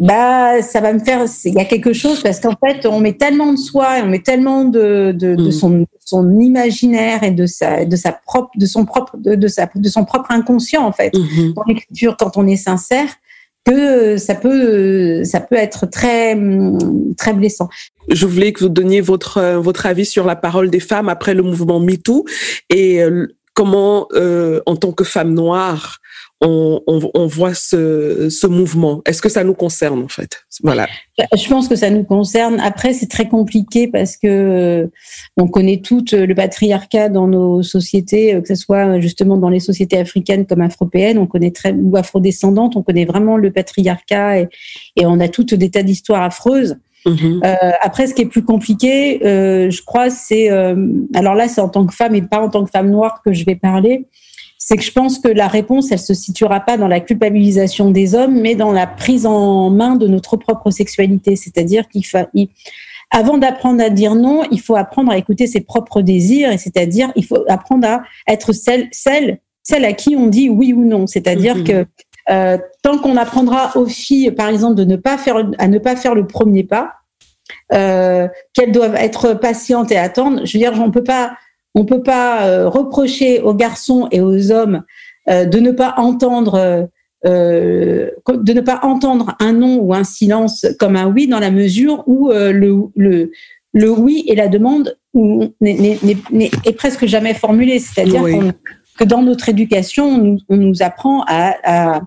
bah 0.00 0.62
ça 0.62 0.80
va 0.80 0.92
me 0.92 0.98
faire. 0.98 1.24
Il 1.44 1.54
y 1.54 1.60
a 1.60 1.64
quelque 1.66 1.92
chose 1.92 2.22
parce 2.22 2.40
qu'en 2.40 2.56
fait, 2.64 2.86
on 2.86 3.00
met 3.00 3.14
tellement 3.14 3.52
de 3.52 3.58
soi, 3.58 3.98
et 3.98 4.02
on 4.02 4.06
met 4.06 4.22
tellement 4.22 4.64
de, 4.64 5.12
de, 5.12 5.34
de 5.34 5.48
mm. 5.48 5.52
son, 5.52 5.86
son 6.04 6.40
imaginaire 6.40 7.22
et 7.22 7.30
de 7.30 7.46
sa 7.46 7.84
de 7.84 7.96
sa 7.96 8.12
propre 8.12 8.50
de 8.56 8.66
son 8.66 8.86
propre 8.86 9.16
de, 9.18 9.34
de 9.34 9.48
sa 9.48 9.68
de 9.74 9.88
son 9.88 10.04
propre 10.04 10.30
inconscient 10.30 10.84
en 10.84 10.92
fait 10.92 11.12
mm-hmm. 11.12 11.54
dans 11.54 11.62
l'écriture 11.66 12.16
quand 12.18 12.36
on 12.36 12.46
est 12.46 12.56
sincère 12.56 13.08
que 13.64 14.16
ça 14.16 14.34
peut, 14.34 15.24
ça 15.24 15.40
peut 15.40 15.56
être 15.56 15.86
très, 15.86 16.38
très 17.16 17.32
blessant. 17.32 17.68
Je 18.08 18.26
voulais 18.26 18.52
que 18.52 18.64
vous 18.64 18.68
donniez 18.68 19.00
votre, 19.00 19.56
votre 19.56 19.86
avis 19.86 20.04
sur 20.04 20.26
la 20.26 20.36
parole 20.36 20.70
des 20.70 20.80
femmes 20.80 21.08
après 21.08 21.34
le 21.34 21.42
mouvement 21.42 21.80
MeToo 21.80 22.24
et 22.68 23.02
euh, 23.02 23.26
comment, 23.54 24.08
euh, 24.12 24.60
en 24.66 24.76
tant 24.76 24.92
que 24.92 25.04
femme 25.04 25.32
noire, 25.32 26.00
on, 26.40 26.82
on, 26.86 27.10
on 27.14 27.26
voit 27.26 27.54
ce, 27.54 28.28
ce 28.28 28.46
mouvement 28.46 29.02
Est-ce 29.06 29.22
que 29.22 29.28
ça 29.28 29.44
nous 29.44 29.54
concerne 29.54 30.02
en 30.02 30.08
fait? 30.08 30.44
Voilà. 30.62 30.86
Je 31.18 31.48
pense 31.48 31.68
que 31.68 31.76
ça 31.76 31.90
nous 31.90 32.04
concerne. 32.04 32.60
Après, 32.60 32.92
c'est 32.92 33.06
très 33.06 33.28
compliqué 33.28 33.88
parce 33.88 34.16
que 34.16 34.26
euh, 34.26 34.86
on 35.36 35.46
connaît 35.46 35.80
tout 35.80 36.04
le 36.12 36.34
patriarcat 36.34 37.08
dans 37.08 37.26
nos 37.26 37.62
sociétés, 37.62 38.34
euh, 38.34 38.40
que 38.40 38.48
ce 38.48 38.56
soit 38.56 39.00
justement 39.00 39.36
dans 39.36 39.48
les 39.48 39.60
sociétés 39.60 39.98
africaines 39.98 40.46
comme 40.46 40.60
afropéennes, 40.60 41.18
on 41.18 41.26
connaît 41.26 41.52
très 41.52 41.72
ou 41.72 41.96
afrodescendantes, 41.96 42.76
on 42.76 42.82
connaît 42.82 43.04
vraiment 43.04 43.36
le 43.36 43.52
patriarcat 43.52 44.40
et, 44.40 44.48
et 44.96 45.06
on 45.06 45.20
a 45.20 45.28
toutes 45.28 45.54
des 45.54 45.70
tas 45.70 45.82
d'histoires 45.82 46.22
affreuses. 46.22 46.76
Euh, 47.06 47.54
après, 47.82 48.06
ce 48.06 48.14
qui 48.14 48.22
est 48.22 48.26
plus 48.26 48.44
compliqué, 48.44 49.24
euh, 49.26 49.70
je 49.70 49.82
crois, 49.82 50.08
c'est 50.10 50.50
euh, 50.50 50.88
alors 51.14 51.34
là, 51.34 51.48
c'est 51.48 51.60
en 51.60 51.68
tant 51.68 51.86
que 51.86 51.94
femme 51.94 52.14
et 52.14 52.22
pas 52.22 52.40
en 52.40 52.48
tant 52.48 52.64
que 52.64 52.70
femme 52.70 52.90
noire 52.90 53.20
que 53.24 53.32
je 53.32 53.44
vais 53.44 53.56
parler 53.56 54.06
c'est 54.66 54.78
que 54.78 54.82
je 54.82 54.92
pense 54.92 55.18
que 55.18 55.28
la 55.28 55.46
réponse, 55.46 55.92
elle 55.92 55.98
se 55.98 56.14
situera 56.14 56.60
pas 56.60 56.78
dans 56.78 56.88
la 56.88 57.00
culpabilisation 57.00 57.90
des 57.90 58.14
hommes, 58.14 58.40
mais 58.40 58.54
dans 58.54 58.72
la 58.72 58.86
prise 58.86 59.26
en 59.26 59.68
main 59.68 59.94
de 59.94 60.06
notre 60.06 60.38
propre 60.38 60.70
sexualité. 60.70 61.36
C'est-à-dire 61.36 61.86
qu'il 61.86 62.06
faut, 62.06 62.16
avant 63.10 63.36
d'apprendre 63.36 63.84
à 63.84 63.90
dire 63.90 64.14
non, 64.14 64.42
il 64.50 64.62
faut 64.62 64.74
apprendre 64.74 65.12
à 65.12 65.18
écouter 65.18 65.46
ses 65.46 65.60
propres 65.60 66.00
désirs, 66.00 66.50
et 66.50 66.56
c'est-à-dire 66.56 67.12
il 67.14 67.26
faut 67.26 67.44
apprendre 67.46 67.86
à 67.86 68.02
être 68.26 68.54
celle, 68.54 68.88
celle, 68.90 69.38
celle 69.62 69.84
à 69.84 69.92
qui 69.92 70.16
on 70.16 70.28
dit 70.28 70.48
oui 70.48 70.72
ou 70.72 70.82
non. 70.82 71.06
C'est-à-dire 71.06 71.56
mhm. 71.56 71.64
que 71.64 71.86
euh, 72.30 72.56
tant 72.80 72.96
qu'on 72.96 73.18
apprendra 73.18 73.76
aux 73.76 73.84
filles, 73.84 74.30
par 74.30 74.48
exemple, 74.48 74.76
de 74.76 74.84
ne 74.84 74.96
pas 74.96 75.18
faire, 75.18 75.46
à 75.58 75.68
ne 75.68 75.78
pas 75.78 75.94
faire 75.94 76.14
le 76.14 76.26
premier 76.26 76.64
pas, 76.64 76.94
euh, 77.74 78.28
qu'elles 78.54 78.72
doivent 78.72 78.96
être 78.96 79.34
patientes 79.34 79.92
et 79.92 79.98
attendre. 79.98 80.46
Je 80.46 80.56
veux 80.56 80.64
dire, 80.64 80.72
on 80.80 80.90
peut 80.90 81.04
pas 81.04 81.36
on 81.74 81.84
peut 81.84 82.02
pas 82.02 82.46
euh, 82.46 82.68
reprocher 82.68 83.40
aux 83.40 83.54
garçons 83.54 84.08
et 84.10 84.20
aux 84.20 84.52
hommes 84.52 84.82
euh, 85.28 85.44
de 85.44 85.58
ne 85.58 85.72
pas 85.72 85.94
entendre 85.96 86.88
euh, 87.26 88.10
de 88.28 88.52
ne 88.52 88.60
pas 88.60 88.80
entendre 88.82 89.34
un 89.40 89.54
non 89.54 89.78
ou 89.78 89.94
un 89.94 90.04
silence 90.04 90.66
comme 90.78 90.94
un 90.94 91.06
oui 91.06 91.26
dans 91.26 91.40
la 91.40 91.50
mesure 91.50 92.04
où 92.06 92.30
le, 92.30 92.90
le, 92.94 93.30
le 93.72 93.90
oui 93.90 94.24
et 94.26 94.34
la 94.34 94.48
demande 94.48 94.98
est 95.14 96.76
presque 96.76 97.06
jamais 97.06 97.32
formulé. 97.32 97.78
C'est-à-dire 97.78 98.52
que 98.98 99.04
dans 99.04 99.22
notre 99.22 99.48
éducation, 99.48 100.04
on 100.04 100.18
nous, 100.18 100.38
on 100.50 100.56
nous 100.58 100.82
apprend 100.82 101.22
à, 101.26 101.54
à, 101.64 102.02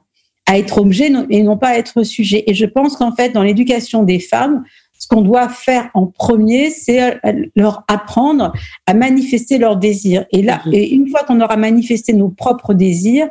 à, 0.45 0.59
être 0.59 0.77
objet 0.77 1.11
et 1.31 1.41
non 1.41 1.57
pas 1.57 1.69
à 1.69 1.77
être 1.77 2.03
sujet. 2.03 2.43
Et 2.45 2.53
je 2.53 2.67
pense 2.67 2.95
qu'en 2.95 3.15
fait, 3.15 3.29
dans 3.29 3.41
l'éducation 3.41 4.03
des 4.03 4.19
femmes, 4.19 4.65
ce 4.97 5.07
qu'on 5.07 5.21
doit 5.21 5.49
faire 5.49 5.89
en 5.93 6.07
premier, 6.07 6.69
c'est 6.69 7.19
leur 7.55 7.83
apprendre 7.87 8.51
à 8.85 8.93
manifester 8.93 9.57
leurs 9.57 9.77
désirs. 9.77 10.25
Et 10.31 10.41
là, 10.41 10.61
mhm. 10.65 10.73
et 10.73 10.89
une 10.89 11.09
fois 11.09 11.23
qu'on 11.23 11.41
aura 11.41 11.57
manifesté 11.57 12.13
nos 12.13 12.29
propres 12.29 12.73
désirs, 12.73 13.27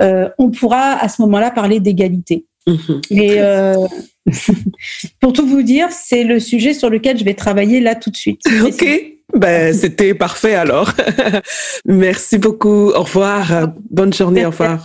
euh, 0.00 0.28
on 0.38 0.50
pourra 0.50 0.92
à 0.92 1.08
ce 1.08 1.22
moment-là 1.22 1.50
parler 1.50 1.80
d'égalité. 1.80 2.46
Et 3.10 3.36
euh, 3.38 3.86
pour 5.20 5.32
tout 5.32 5.46
vous 5.46 5.62
dire, 5.62 5.88
c'est 5.90 6.24
le 6.24 6.40
sujet 6.40 6.74
sur 6.74 6.90
lequel 6.90 7.18
je 7.18 7.24
vais 7.24 7.34
travailler 7.34 7.80
là 7.80 7.94
tout 7.94 8.10
de 8.10 8.16
suite. 8.16 8.42
Ok. 8.64 8.84
Ben, 9.34 9.74
c'était 9.74 10.14
parfait 10.14 10.54
alors. 10.54 10.92
Merci 11.84 12.38
beaucoup. 12.38 12.90
Au 12.90 13.02
revoir. 13.02 13.68
Bonne 13.90 14.12
journée. 14.12 14.46
Au 14.46 14.50
revoir. 14.50 14.84